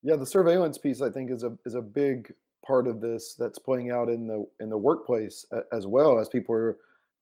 Yeah. 0.04 0.16
The 0.16 0.26
surveillance 0.26 0.78
piece 0.78 1.02
I 1.02 1.10
think 1.10 1.32
is 1.32 1.44
a 1.44 1.58
is 1.66 1.76
a 1.76 1.82
big 1.82 2.34
part 2.66 2.88
of 2.88 3.02
this 3.02 3.36
that's 3.38 3.60
playing 3.60 3.92
out 3.92 4.10
in 4.10 4.28
the 4.28 4.46
in 4.60 4.70
the 4.70 4.78
workplace 4.78 5.46
as 5.72 5.88
well 5.88 6.20
as 6.20 6.30
people 6.30 6.56
are 6.56 6.78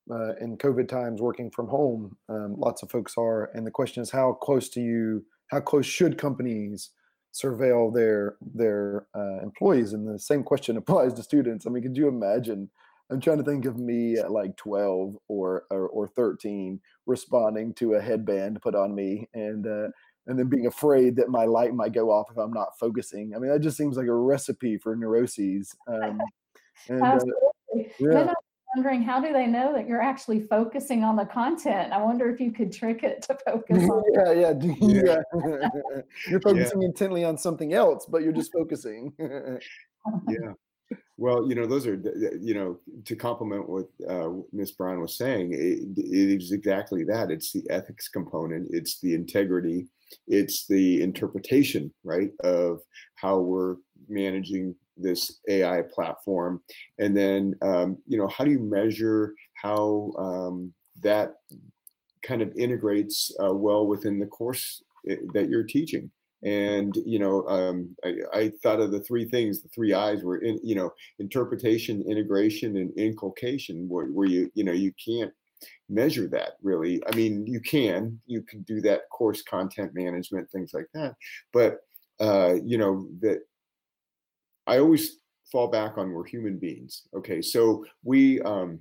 uh, 0.10 0.36
in 0.40 0.58
COVID 0.58 0.88
times 0.88 1.22
working 1.22 1.52
from 1.52 1.68
home. 1.68 2.16
Um, 2.30 2.56
lots 2.58 2.84
of 2.84 2.90
folks 2.90 3.16
are, 3.18 3.50
and 3.54 3.66
the 3.66 3.72
question 3.72 4.02
is 4.02 4.12
how 4.12 4.34
close 4.34 4.70
do 4.70 4.82
you 4.82 5.26
how 5.48 5.60
close 5.60 5.86
should 5.86 6.18
companies 6.18 6.92
surveil 7.34 7.94
their 7.94 8.36
their 8.42 9.08
uh, 9.16 9.40
employees? 9.42 9.94
And 9.94 10.08
the 10.08 10.20
same 10.20 10.44
question 10.44 10.78
applies 10.78 11.13
to 11.13 11.24
students. 11.24 11.66
I 11.66 11.70
mean, 11.70 11.84
could 11.84 11.98
you 11.98 12.08
imagine? 12.08 12.70
I'm 13.10 13.22
trying 13.22 13.38
to 13.38 13.44
think 13.44 13.66
of 13.66 13.78
me 13.78 14.18
at 14.18 14.32
like 14.32 14.58
12 14.58 15.16
or 15.30 15.63
or, 15.72 15.88
or 15.88 16.08
13 16.10 16.80
responding 17.06 17.74
to 17.76 17.94
a 17.94 18.02
headband 18.02 18.62
put 18.62 18.76
on 18.76 18.94
me 18.94 19.30
and 19.34 19.66
uh, 19.66 19.88
and 20.28 20.38
then 20.38 20.48
being 20.48 20.68
afraid 20.68 21.16
that 21.16 21.30
my 21.30 21.46
light 21.46 21.74
might 21.74 21.94
go 21.94 22.12
off 22.12 22.30
if 22.32 22.38
I'm 22.38 22.54
not 22.54 22.78
focusing. 22.80 23.34
I 23.36 23.40
mean, 23.40 23.52
that 23.52 23.60
just 23.60 23.78
seems 23.78 23.98
like 23.98 24.08
a 24.08 24.13
recipe 24.13 24.78
for 24.78 24.96
neuroses. 24.96 25.76
Um, 25.88 26.22
and, 26.90 27.02
uh, 27.02 27.06
Absolutely. 27.06 27.92
yeah 28.00 28.34
wondering 28.76 29.02
how 29.02 29.20
do 29.20 29.34
they 29.34 29.48
know 29.48 29.74
that 29.74 29.88
you're 29.88 30.02
actually 30.02 30.42
focusing 30.42 31.04
on 31.04 31.16
the 31.16 31.26
content? 31.26 31.92
I 31.92 32.02
wonder 32.02 32.30
if 32.30 32.40
you 32.40 32.52
could 32.52 32.72
trick 32.72 33.04
it 33.04 33.22
to 33.24 33.38
focus 33.46 33.90
on. 33.90 34.04
yeah, 34.13 34.32
yeah, 34.32 34.54
yeah. 34.82 35.70
you're 36.30 36.42
focusing 36.42 36.82
yeah. 36.82 36.88
intently 36.88 37.24
on 37.24 37.38
something 37.38 37.74
else, 37.74 38.06
but 38.06 38.22
you're 38.24 38.34
just 38.34 38.54
focusing. 38.54 39.13
yeah. 39.20 40.54
Well, 41.18 41.50
you 41.50 41.56
know, 41.56 41.66
those 41.66 41.88
are, 41.88 41.96
you 42.40 42.54
know, 42.54 42.80
to 43.06 43.16
complement 43.16 43.68
what 43.68 43.88
uh, 44.08 44.30
Ms. 44.54 44.74
Brown 44.74 45.02
was 45.02 45.18
saying, 45.18 45.52
it, 45.52 45.98
it 45.98 46.42
is 46.42 46.52
exactly 46.52 47.04
that. 47.06 47.32
It's 47.32 47.52
the 47.52 47.63
ethics 47.70 48.08
component, 48.08 48.68
it's 48.70 49.02
the 49.02 49.16
integrity, 49.16 49.88
it's 50.28 50.67
the 50.67 51.02
interpretation, 51.02 51.93
right, 52.04 52.32
of 52.43 52.82
how 53.15 53.39
we're 53.39 53.76
managing 54.08 54.76
this 54.98 55.39
AI 55.50 55.84
platform, 55.93 56.62
and 57.00 57.15
then 57.15 57.56
um, 57.62 57.98
you 58.08 58.17
know 58.17 58.28
how 58.28 58.43
do 58.43 58.52
you 58.52 58.60
measure 58.60 59.34
how 59.54 60.12
um, 60.17 60.74
that 61.02 61.36
kind 62.24 62.41
of 62.41 62.52
integrates 62.56 63.32
uh, 63.43 63.54
well 63.54 63.88
within 63.88 64.20
the 64.20 64.26
course 64.26 64.84
eh, 65.10 65.15
that 65.34 65.50
you're 65.50 65.63
teaching? 65.63 66.12
And 66.43 66.96
you 67.06 67.20
know, 67.20 67.48
um, 67.48 67.96
I, 68.04 68.15
I, 68.34 68.52
thought 68.62 68.80
of 68.80 68.91
the 68.91 69.00
three 69.00 69.26
things. 69.26 69.63
The 69.63 69.70
three 69.70 69.93
I's 69.93 70.24
were 70.24 70.38
in 70.38 70.60
you 70.63 70.76
know 70.76 70.91
interpretation, 71.20 72.04
integration, 72.08 72.78
and 72.78 72.91
inculcation. 72.98 73.89
Where, 73.89 74.06
where 74.06 74.28
you 74.28 74.52
you 74.54 74.63
know 74.63 74.72
you 74.72 74.93
can't 75.04 75.34
measure 75.89 76.28
that 76.28 76.54
really. 76.62 77.02
I 77.08 77.15
mean, 77.15 77.45
you 77.45 77.60
can 77.60 78.19
you 78.26 78.41
can 78.41 78.62
do 78.63 78.82
that 78.82 79.10
course 79.12 79.41
content 79.41 79.91
management 79.93 80.50
things 80.52 80.71
like 80.73 80.88
that, 80.93 81.15
but 81.54 81.80
uh, 82.19 82.56
you 82.63 82.78
know 82.78 83.08
that 83.21 83.39
I 84.65 84.80
always 84.80 85.19
fall 85.52 85.67
back 85.67 85.97
on 85.97 86.12
we're 86.12 86.26
human 86.26 86.58
beings. 86.58 87.04
Okay, 87.15 87.41
so 87.41 87.86
we 88.04 88.41
um, 88.41 88.80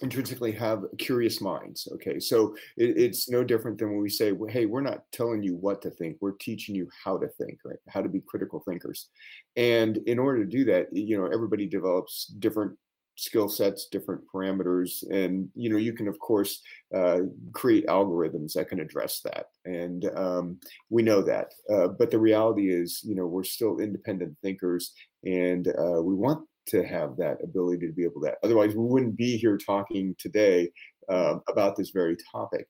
intrinsically 0.00 0.52
have 0.52 0.84
curious 0.98 1.40
minds. 1.40 1.86
Okay, 1.92 2.18
so 2.18 2.54
it, 2.76 2.96
it's 2.96 3.28
no 3.28 3.44
different 3.44 3.78
than 3.78 3.90
when 3.90 4.00
we 4.00 4.08
say, 4.08 4.32
well, 4.32 4.50
"Hey, 4.50 4.66
we're 4.66 4.80
not 4.80 5.04
telling 5.12 5.42
you 5.42 5.56
what 5.56 5.82
to 5.82 5.90
think; 5.90 6.16
we're 6.20 6.36
teaching 6.40 6.74
you 6.74 6.88
how 7.04 7.18
to 7.18 7.28
think, 7.28 7.58
right? 7.64 7.78
How 7.88 8.02
to 8.02 8.08
be 8.08 8.22
critical 8.26 8.62
thinkers." 8.66 9.08
And 9.56 9.98
in 10.06 10.18
order 10.18 10.44
to 10.44 10.50
do 10.50 10.64
that, 10.66 10.86
you 10.92 11.18
know, 11.18 11.26
everybody 11.26 11.66
develops 11.66 12.26
different 12.38 12.76
skill 13.16 13.48
sets, 13.48 13.88
different 13.90 14.22
parameters, 14.32 15.08
and 15.10 15.48
you 15.54 15.70
know 15.70 15.76
you 15.76 15.92
can 15.92 16.08
of 16.08 16.18
course 16.18 16.62
uh, 16.94 17.20
create 17.52 17.86
algorithms 17.86 18.52
that 18.54 18.68
can 18.68 18.80
address 18.80 19.20
that, 19.24 19.46
and 19.64 20.10
um, 20.16 20.58
we 20.90 21.02
know 21.02 21.22
that. 21.22 21.52
Uh, 21.72 21.88
but 21.88 22.10
the 22.10 22.18
reality 22.18 22.72
is, 22.72 23.00
you 23.04 23.14
know, 23.14 23.26
we're 23.26 23.44
still 23.44 23.78
independent 23.78 24.36
thinkers, 24.42 24.92
and 25.24 25.68
uh, 25.68 26.02
we 26.02 26.14
want 26.14 26.46
to 26.66 26.84
have 26.84 27.16
that 27.16 27.38
ability 27.42 27.86
to 27.86 27.92
be 27.92 28.04
able 28.04 28.20
to. 28.20 28.34
Otherwise, 28.42 28.74
we 28.74 28.84
wouldn't 28.84 29.16
be 29.16 29.36
here 29.36 29.58
talking 29.58 30.14
today 30.18 30.70
um, 31.08 31.42
about 31.48 31.76
this 31.76 31.90
very 31.90 32.16
topic. 32.30 32.68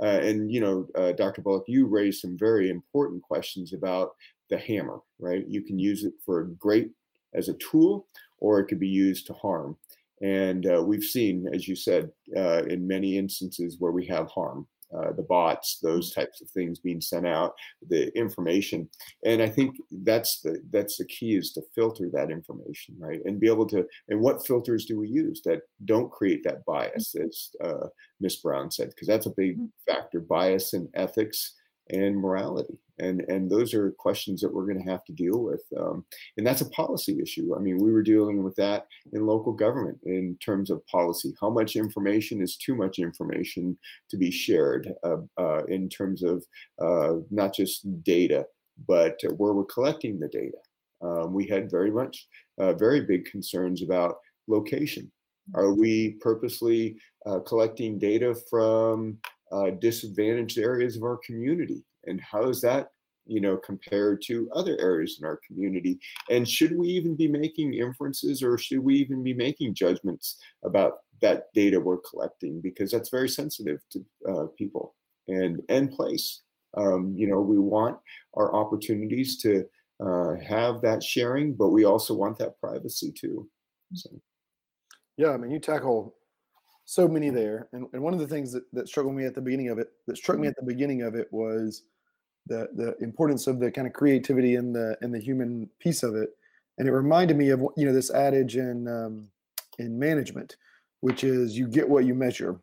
Uh, 0.00 0.20
and 0.22 0.50
you 0.50 0.60
know, 0.60 0.86
uh, 0.94 1.12
Dr. 1.12 1.42
Bullock, 1.42 1.64
you 1.66 1.86
raised 1.86 2.20
some 2.20 2.36
very 2.38 2.70
important 2.70 3.22
questions 3.22 3.72
about 3.72 4.10
the 4.50 4.58
hammer, 4.58 5.00
right? 5.18 5.44
You 5.48 5.62
can 5.62 5.78
use 5.78 6.04
it 6.04 6.12
for 6.24 6.44
great 6.58 6.90
as 7.34 7.48
a 7.48 7.54
tool, 7.54 8.06
or 8.38 8.60
it 8.60 8.66
could 8.66 8.80
be 8.80 8.88
used 8.88 9.26
to 9.26 9.32
harm. 9.34 9.76
And 10.22 10.66
uh, 10.66 10.82
we've 10.82 11.04
seen, 11.04 11.46
as 11.52 11.66
you 11.66 11.74
said, 11.74 12.10
uh, 12.36 12.62
in 12.64 12.86
many 12.86 13.18
instances 13.18 13.76
where 13.80 13.92
we 13.92 14.06
have 14.06 14.30
harm, 14.30 14.66
uh, 14.96 15.12
the 15.12 15.22
bots, 15.22 15.78
those 15.82 16.10
mm-hmm. 16.10 16.20
types 16.20 16.40
of 16.40 16.50
things 16.50 16.78
being 16.78 17.00
sent 17.00 17.26
out, 17.26 17.54
the 17.88 18.16
information, 18.16 18.88
and 19.24 19.42
I 19.42 19.48
think 19.48 19.76
that's 19.90 20.40
the 20.42 20.62
that's 20.70 20.98
the 20.98 21.06
key 21.06 21.34
is 21.34 21.52
to 21.54 21.62
filter 21.74 22.10
that 22.12 22.30
information, 22.30 22.96
right, 22.98 23.20
and 23.24 23.40
be 23.40 23.48
able 23.48 23.66
to. 23.68 23.86
And 24.08 24.20
what 24.20 24.46
filters 24.46 24.84
do 24.84 24.98
we 25.00 25.08
use 25.08 25.40
that 25.44 25.62
don't 25.86 26.12
create 26.12 26.44
that 26.44 26.64
bias, 26.66 27.14
mm-hmm. 27.16 27.26
as 27.26 27.50
uh, 27.64 27.88
Miss 28.20 28.36
Brown 28.36 28.70
said, 28.70 28.90
because 28.90 29.08
that's 29.08 29.26
a 29.26 29.34
big 29.34 29.56
mm-hmm. 29.56 29.92
factor: 29.92 30.20
bias 30.20 30.74
and 30.74 30.88
ethics 30.94 31.54
and 31.90 32.16
morality 32.16 32.78
and 33.02 33.20
and 33.28 33.50
those 33.50 33.74
are 33.74 33.90
questions 33.92 34.40
that 34.40 34.52
we're 34.52 34.66
going 34.66 34.82
to 34.82 34.90
have 34.90 35.04
to 35.04 35.12
deal 35.12 35.42
with 35.42 35.62
um, 35.78 36.04
and 36.36 36.46
that's 36.46 36.60
a 36.60 36.70
policy 36.70 37.18
issue. 37.20 37.54
I 37.56 37.58
mean 37.58 37.78
we 37.78 37.92
were 37.92 38.02
dealing 38.02 38.42
with 38.42 38.56
that 38.56 38.86
in 39.12 39.26
local 39.26 39.52
government 39.52 39.98
in 40.04 40.36
terms 40.44 40.70
of 40.70 40.86
policy. 40.86 41.34
How 41.40 41.50
much 41.50 41.76
information 41.76 42.40
is 42.40 42.56
too 42.56 42.74
much 42.74 42.98
information 42.98 43.76
to 44.10 44.16
be 44.16 44.30
shared 44.30 44.92
uh, 45.04 45.22
uh, 45.38 45.64
in 45.64 45.88
terms 45.88 46.22
of 46.22 46.44
uh, 46.80 47.14
not 47.30 47.54
just 47.54 48.02
data 48.02 48.46
but 48.88 49.20
where 49.36 49.52
we're 49.52 49.64
collecting 49.64 50.18
the 50.18 50.28
data. 50.28 50.58
Um, 51.02 51.34
we 51.34 51.46
had 51.46 51.70
very 51.70 51.90
much 51.90 52.26
uh, 52.58 52.72
very 52.72 53.02
big 53.02 53.24
concerns 53.26 53.82
about 53.82 54.16
location. 54.48 55.10
Are 55.54 55.74
we 55.74 56.16
purposely 56.20 56.96
uh, 57.26 57.40
collecting 57.40 57.98
data 57.98 58.34
from 58.48 59.18
uh, 59.50 59.70
disadvantaged 59.70 60.58
areas 60.58 60.96
of 60.96 61.02
our 61.02 61.18
community 61.26 61.84
and 62.06 62.20
how 62.20 62.48
is 62.48 62.60
that 62.60 62.88
you 63.26 63.40
know 63.40 63.56
compared 63.56 64.20
to 64.22 64.50
other 64.52 64.76
areas 64.80 65.18
in 65.20 65.26
our 65.26 65.38
community 65.46 65.98
and 66.30 66.48
should 66.48 66.76
we 66.76 66.88
even 66.88 67.14
be 67.14 67.28
making 67.28 67.74
inferences 67.74 68.42
or 68.42 68.58
should 68.58 68.80
we 68.80 68.96
even 68.96 69.22
be 69.22 69.34
making 69.34 69.74
judgments 69.74 70.38
about 70.64 70.98
that 71.20 71.44
data 71.54 71.78
we're 71.78 71.98
collecting 71.98 72.60
because 72.60 72.90
that's 72.90 73.10
very 73.10 73.28
sensitive 73.28 73.80
to 73.90 74.04
uh, 74.28 74.46
people 74.58 74.94
and 75.28 75.60
and 75.68 75.92
place 75.92 76.42
um, 76.76 77.14
you 77.16 77.28
know 77.28 77.40
we 77.40 77.58
want 77.58 77.96
our 78.34 78.54
opportunities 78.54 79.40
to 79.40 79.64
uh, 80.04 80.34
have 80.44 80.80
that 80.80 81.02
sharing 81.02 81.54
but 81.54 81.68
we 81.68 81.84
also 81.84 82.14
want 82.14 82.36
that 82.38 82.58
privacy 82.60 83.12
too 83.12 83.48
so. 83.94 84.10
yeah 85.16 85.30
i 85.30 85.36
mean 85.36 85.52
you 85.52 85.60
tackle 85.60 86.16
so 86.84 87.08
many 87.08 87.30
there. 87.30 87.68
And, 87.72 87.86
and 87.92 88.02
one 88.02 88.12
of 88.12 88.20
the 88.20 88.26
things 88.26 88.52
that, 88.52 88.64
that 88.72 88.88
struggled 88.88 89.14
me 89.14 89.24
at 89.24 89.34
the 89.34 89.40
beginning 89.40 89.70
of 89.70 89.78
it, 89.78 89.88
that 90.06 90.16
struck 90.16 90.38
me 90.38 90.42
mm-hmm. 90.42 90.50
at 90.50 90.56
the 90.56 90.66
beginning 90.66 91.02
of 91.02 91.14
it 91.14 91.28
was 91.30 91.84
the 92.46 92.68
the 92.74 92.96
importance 93.04 93.46
of 93.46 93.60
the 93.60 93.70
kind 93.70 93.86
of 93.86 93.92
creativity 93.92 94.56
and 94.56 94.74
the 94.74 94.96
and 95.00 95.14
the 95.14 95.20
human 95.20 95.68
piece 95.78 96.02
of 96.02 96.14
it. 96.14 96.30
And 96.78 96.88
it 96.88 96.92
reminded 96.92 97.36
me 97.36 97.50
of 97.50 97.60
you 97.76 97.86
know 97.86 97.92
this 97.92 98.12
adage 98.12 98.56
in 98.56 98.88
um, 98.88 99.28
in 99.78 99.98
management, 99.98 100.56
which 101.00 101.24
is 101.24 101.56
you 101.56 101.68
get 101.68 101.88
what 101.88 102.04
you 102.04 102.14
measure. 102.14 102.60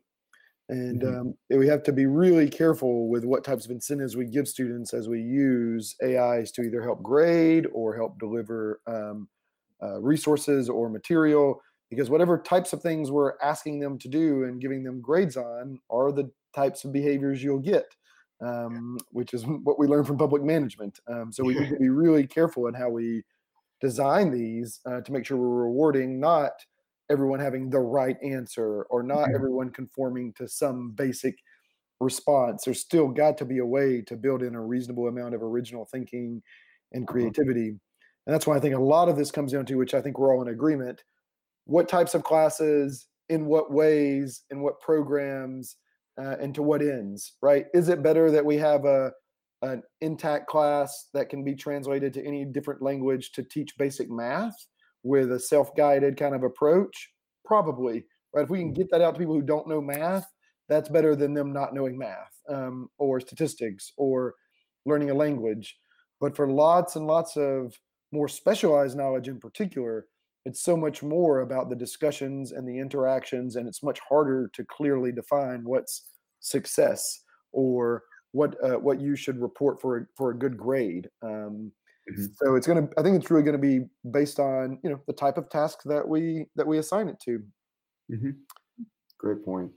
And 0.70 1.02
mm-hmm. 1.02 1.20
um, 1.20 1.34
we 1.50 1.68
have 1.68 1.82
to 1.84 1.92
be 1.92 2.06
really 2.06 2.48
careful 2.48 3.10
with 3.10 3.26
what 3.26 3.44
types 3.44 3.66
of 3.66 3.72
incentives 3.72 4.16
we 4.16 4.26
give 4.26 4.48
students 4.48 4.94
as 4.94 5.10
we 5.10 5.20
use 5.20 5.96
AIs 6.04 6.52
to 6.52 6.62
either 6.62 6.84
help 6.84 7.02
grade 7.02 7.66
or 7.74 7.96
help 7.96 8.20
deliver 8.20 8.80
um, 8.86 9.28
uh, 9.82 10.00
resources 10.00 10.70
or 10.70 10.90
material 10.90 11.60
because 11.90 12.10
whatever 12.10 12.38
types 12.38 12.72
of 12.72 12.84
things 12.84 13.10
we're 13.10 13.34
asking 13.42 13.80
them 13.80 13.98
to 13.98 14.08
do 14.08 14.44
and 14.44 14.62
giving 14.62 14.84
them 14.84 15.02
grades 15.02 15.38
on 15.38 15.80
are 15.90 16.12
the 16.12 16.30
types 16.56 16.84
of 16.84 16.94
behaviors 16.94 17.42
you'll 17.42 17.60
get 17.60 17.96
um, 18.42 18.98
which 19.12 19.34
is 19.34 19.46
what 19.46 19.80
we 19.80 19.88
learn 19.88 20.04
from 20.04 20.18
public 20.18 20.44
management 20.44 21.00
um, 21.08 21.32
so 21.32 21.44
we 21.44 21.54
need 21.54 21.70
to 21.70 21.80
be 21.80 21.90
really 21.90 22.26
careful 22.26 22.68
in 22.68 22.74
how 22.74 22.90
we 22.90 23.24
design 23.82 24.32
these 24.32 24.80
uh, 24.86 25.02
to 25.02 25.12
make 25.12 25.26
sure 25.26 25.38
we're 25.38 25.64
rewarding 25.66 26.20
not 26.20 26.52
everyone 27.10 27.40
having 27.40 27.70
the 27.70 27.80
right 27.80 28.18
answer 28.24 28.84
or 28.84 29.04
not 29.04 29.20
mm-hmm. 29.20 29.36
everyone 29.36 29.70
conforming 29.70 30.34
to 30.34 30.48
some 30.48 30.92
basic 30.92 31.36
response 32.00 32.64
there's 32.64 32.80
still 32.80 33.10
got 33.10 33.38
to 33.38 33.46
be 33.46 33.60
a 33.60 33.66
way 33.66 34.02
to 34.02 34.16
build 34.16 34.42
in 34.42 34.56
a 34.56 34.62
reasonable 34.62 35.08
amount 35.08 35.36
of 35.36 35.44
original 35.44 35.86
thinking 35.86 36.42
and 36.94 37.04
uh-huh. 37.04 37.12
creativity 37.12 37.68
and 37.68 38.34
that's 38.34 38.48
why 38.48 38.56
i 38.56 38.60
think 38.60 38.76
a 38.76 38.80
lot 38.80 39.10
of 39.10 39.18
this 39.18 39.32
comes 39.32 39.52
down 39.52 39.66
to 39.66 39.76
which 39.76 39.94
i 39.94 40.02
think 40.02 40.18
we're 40.18 40.34
all 40.34 40.42
in 40.42 40.48
agreement 40.48 41.04
what 41.70 41.88
types 41.88 42.16
of 42.16 42.24
classes, 42.24 43.08
in 43.30 43.46
what 43.46 43.72
ways, 43.72 44.42
in 44.50 44.62
what 44.62 44.82
programs, 44.82 45.76
uh, 46.20 46.36
and 46.40 46.54
to 46.56 46.64
what 46.64 46.82
ends, 46.82 47.34
right? 47.42 47.68
Is 47.74 47.90
it 47.90 48.04
better 48.04 48.32
that 48.32 48.46
we 48.46 48.58
have 48.58 48.86
a 48.86 49.12
an 49.62 49.84
intact 50.00 50.48
class 50.48 51.10
that 51.14 51.28
can 51.28 51.44
be 51.44 51.54
translated 51.54 52.14
to 52.14 52.26
any 52.26 52.46
different 52.46 52.82
language 52.82 53.34
to 53.34 53.44
teach 53.44 53.78
basic 53.78 54.10
math 54.10 54.56
with 55.04 55.34
a 55.34 55.40
self-guided 55.40 56.16
kind 56.18 56.34
of 56.34 56.44
approach? 56.44 57.12
Probably, 57.44 58.06
right? 58.34 58.44
If 58.44 58.50
we 58.50 58.60
can 58.60 58.72
get 58.72 58.90
that 58.92 59.02
out 59.02 59.16
to 59.16 59.20
people 59.20 59.36
who 59.36 59.42
don't 59.42 59.68
know 59.68 59.82
math, 59.82 60.26
that's 60.70 60.88
better 60.88 61.16
than 61.16 61.34
them 61.34 61.52
not 61.52 61.74
knowing 61.74 61.98
math 61.98 62.32
um, 62.48 62.90
or 62.98 63.20
statistics 63.20 63.92
or 63.98 64.36
learning 64.86 65.10
a 65.10 65.14
language. 65.14 65.78
But 66.22 66.36
for 66.36 66.50
lots 66.50 66.96
and 66.96 67.06
lots 67.08 67.36
of 67.36 67.78
more 68.12 68.28
specialized 68.28 68.96
knowledge 68.96 69.28
in 69.28 69.40
particular, 69.40 70.06
it's 70.50 70.64
so 70.64 70.76
much 70.76 71.04
more 71.04 71.42
about 71.42 71.70
the 71.70 71.76
discussions 71.76 72.52
and 72.52 72.68
the 72.68 72.80
interactions, 72.80 73.56
and 73.56 73.68
it's 73.68 73.84
much 73.84 74.00
harder 74.00 74.50
to 74.56 74.66
clearly 74.66 75.12
define 75.12 75.64
what's 75.64 76.10
success 76.40 77.22
or 77.52 78.04
what 78.32 78.56
uh, 78.64 78.80
what 78.80 79.00
you 79.00 79.16
should 79.16 79.40
report 79.40 79.80
for 79.80 80.10
for 80.18 80.32
a 80.32 80.38
good 80.38 80.58
grade. 80.58 81.08
Um, 81.22 81.72
mm-hmm. 82.12 82.26
So 82.42 82.56
it's 82.56 82.66
going 82.66 82.88
to. 82.88 82.94
I 82.98 83.04
think 83.04 83.16
it's 83.16 83.30
really 83.30 83.44
going 83.44 83.62
to 83.62 83.80
be 83.80 83.86
based 84.12 84.40
on 84.40 84.80
you 84.84 84.90
know 84.90 85.00
the 85.06 85.14
type 85.14 85.38
of 85.38 85.50
task 85.50 85.80
that 85.86 86.08
we 86.08 86.48
that 86.56 86.66
we 86.66 86.80
assign 86.80 87.10
it 87.10 87.20
to. 87.26 87.40
Mm-hmm. 88.12 88.32
Great 89.20 89.46
point. 89.46 89.72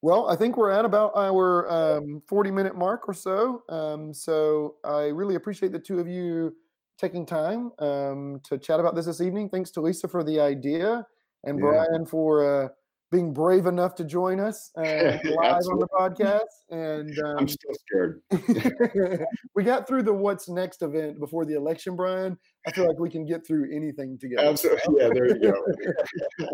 Well, 0.00 0.28
I 0.28 0.36
think 0.36 0.56
we're 0.56 0.70
at 0.70 0.84
about 0.84 1.12
our 1.16 1.70
um, 1.70 2.22
40 2.28 2.50
minute 2.50 2.76
mark 2.76 3.08
or 3.08 3.14
so. 3.14 3.62
Um, 3.70 4.12
so 4.12 4.76
I 4.84 5.04
really 5.04 5.34
appreciate 5.34 5.72
the 5.72 5.78
two 5.78 5.98
of 5.98 6.06
you 6.06 6.54
taking 6.98 7.26
time 7.26 7.72
um, 7.78 8.40
to 8.44 8.58
chat 8.58 8.80
about 8.80 8.94
this 8.94 9.06
this 9.06 9.20
evening. 9.20 9.48
Thanks 9.48 9.70
to 9.72 9.80
Lisa 9.80 10.08
for 10.08 10.24
the 10.24 10.40
idea 10.40 11.06
and 11.44 11.58
yeah. 11.58 11.62
Brian 11.62 12.06
for 12.06 12.64
uh, 12.64 12.68
being 13.14 13.32
brave 13.32 13.66
enough 13.66 13.94
to 13.94 14.04
join 14.04 14.40
us 14.40 14.70
uh, 14.76 14.82
live 15.24 15.62
on 15.70 15.78
the 15.78 15.88
podcast. 15.88 16.40
And 16.70 17.16
um, 17.20 17.36
I'm 17.38 17.46
still 17.48 17.70
scared. 17.86 18.20
we 19.54 19.62
got 19.62 19.86
through 19.86 20.02
the 20.02 20.12
what's 20.12 20.48
next 20.48 20.82
event 20.82 21.20
before 21.20 21.44
the 21.44 21.54
election, 21.54 21.94
Brian. 21.94 22.36
I 22.66 22.72
feel 22.72 22.88
like 22.88 22.98
we 22.98 23.10
can 23.10 23.24
get 23.24 23.46
through 23.46 23.68
anything 23.72 24.18
together. 24.18 24.48
Absolutely. 24.48 24.94
Yeah, 24.98 25.10
there 25.12 25.28
you 25.28 25.38
go. 25.38 26.46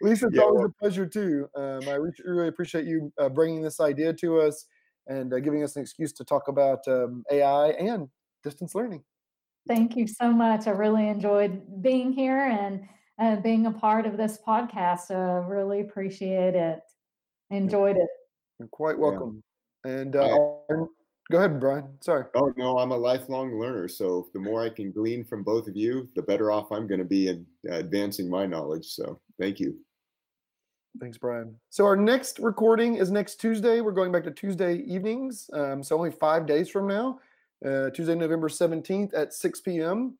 Lisa, 0.00 0.28
it's 0.28 0.36
yeah, 0.36 0.42
always 0.42 0.60
well, 0.60 0.66
a 0.68 0.80
pleasure 0.80 1.06
too. 1.06 1.48
Um, 1.54 1.80
I 1.86 1.98
really 2.24 2.48
appreciate 2.48 2.86
you 2.86 3.12
uh, 3.18 3.28
bringing 3.28 3.60
this 3.60 3.78
idea 3.78 4.14
to 4.14 4.40
us 4.40 4.64
and 5.06 5.34
uh, 5.34 5.40
giving 5.40 5.62
us 5.62 5.76
an 5.76 5.82
excuse 5.82 6.12
to 6.14 6.24
talk 6.24 6.48
about 6.48 6.78
um, 6.88 7.24
AI 7.30 7.70
and 7.70 8.08
distance 8.42 8.74
learning. 8.74 9.02
Thank 9.68 9.96
you 9.96 10.06
so 10.06 10.30
much. 10.30 10.66
I 10.66 10.70
really 10.70 11.08
enjoyed 11.08 11.82
being 11.82 12.12
here 12.12 12.38
and 12.38 12.86
uh, 13.18 13.36
being 13.40 13.66
a 13.66 13.72
part 13.72 14.06
of 14.06 14.16
this 14.16 14.38
podcast. 14.46 15.10
Uh, 15.10 15.46
really 15.46 15.80
appreciate 15.80 16.54
it. 16.54 16.80
Enjoyed 17.50 17.96
it. 17.96 18.08
You're 18.58 18.68
quite 18.68 18.98
welcome. 18.98 19.42
Yeah. 19.84 19.90
And 19.92 20.16
uh, 20.16 20.36
go 21.30 21.38
ahead, 21.38 21.60
Brian. 21.60 21.84
Sorry. 22.00 22.24
Oh 22.34 22.52
no, 22.56 22.78
I'm 22.78 22.92
a 22.92 22.96
lifelong 22.96 23.58
learner. 23.58 23.88
So 23.88 24.28
the 24.34 24.40
more 24.40 24.62
I 24.62 24.68
can 24.68 24.92
glean 24.92 25.24
from 25.24 25.42
both 25.42 25.68
of 25.68 25.76
you, 25.76 26.08
the 26.14 26.22
better 26.22 26.50
off 26.50 26.72
I'm 26.72 26.86
going 26.86 27.00
to 27.00 27.04
be 27.04 27.28
in 27.28 27.46
uh, 27.70 27.76
advancing 27.76 28.30
my 28.30 28.46
knowledge. 28.46 28.86
So 28.86 29.20
thank 29.40 29.60
you. 29.60 29.76
Thanks, 31.00 31.18
Brian. 31.18 31.54
So 31.68 31.84
our 31.84 31.96
next 31.96 32.38
recording 32.38 32.94
is 32.94 33.10
next 33.10 33.36
Tuesday. 33.36 33.80
We're 33.80 33.92
going 33.92 34.12
back 34.12 34.24
to 34.24 34.30
Tuesday 34.30 34.76
evenings. 34.76 35.50
Um, 35.52 35.82
so 35.82 35.96
only 35.96 36.10
five 36.10 36.46
days 36.46 36.70
from 36.70 36.86
now, 36.86 37.18
uh, 37.66 37.90
Tuesday, 37.90 38.14
November 38.14 38.48
17th 38.48 39.12
at 39.14 39.32
6 39.32 39.60
p.m. 39.62 40.16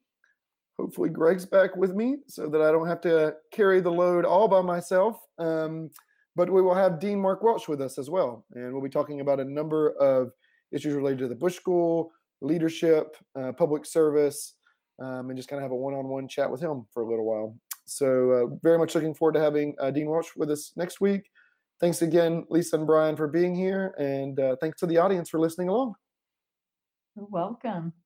Hopefully, 0.78 1.08
Greg's 1.08 1.46
back 1.46 1.76
with 1.76 1.94
me 1.94 2.16
so 2.26 2.48
that 2.48 2.60
I 2.60 2.70
don't 2.70 2.88
have 2.88 3.00
to 3.02 3.34
carry 3.52 3.80
the 3.80 3.90
load 3.90 4.24
all 4.24 4.48
by 4.48 4.60
myself. 4.60 5.20
Um, 5.38 5.90
but 6.36 6.50
we 6.50 6.60
will 6.60 6.74
have 6.74 7.00
Dean 7.00 7.18
Mark 7.18 7.42
Welsh 7.42 7.66
with 7.66 7.80
us 7.80 7.98
as 7.98 8.10
well. 8.10 8.44
And 8.54 8.72
we'll 8.72 8.82
be 8.82 8.90
talking 8.90 9.20
about 9.20 9.40
a 9.40 9.44
number 9.44 9.92
of 9.92 10.32
issues 10.70 10.92
related 10.94 11.20
to 11.20 11.28
the 11.28 11.34
Bush 11.34 11.56
School, 11.56 12.12
leadership, 12.42 13.16
uh, 13.34 13.52
public 13.52 13.86
service, 13.86 14.54
um, 15.00 15.30
and 15.30 15.36
just 15.36 15.48
kind 15.48 15.58
of 15.58 15.62
have 15.62 15.72
a 15.72 15.76
one 15.76 15.94
on 15.94 16.08
one 16.08 16.28
chat 16.28 16.50
with 16.50 16.60
him 16.60 16.86
for 16.92 17.02
a 17.02 17.08
little 17.08 17.24
while. 17.24 17.56
So, 17.86 18.30
uh, 18.30 18.56
very 18.62 18.78
much 18.78 18.94
looking 18.94 19.14
forward 19.14 19.34
to 19.34 19.40
having 19.40 19.74
uh, 19.80 19.90
Dean 19.90 20.10
Welsh 20.10 20.30
with 20.36 20.50
us 20.50 20.72
next 20.76 21.00
week. 21.00 21.30
Thanks 21.80 22.02
again, 22.02 22.44
Lisa 22.50 22.76
and 22.76 22.86
Brian, 22.86 23.16
for 23.16 23.28
being 23.28 23.54
here. 23.54 23.94
And 23.98 24.38
uh, 24.38 24.56
thanks 24.60 24.80
to 24.80 24.86
the 24.86 24.98
audience 24.98 25.30
for 25.30 25.38
listening 25.38 25.68
along. 25.68 25.94
Welcome. 27.16 27.94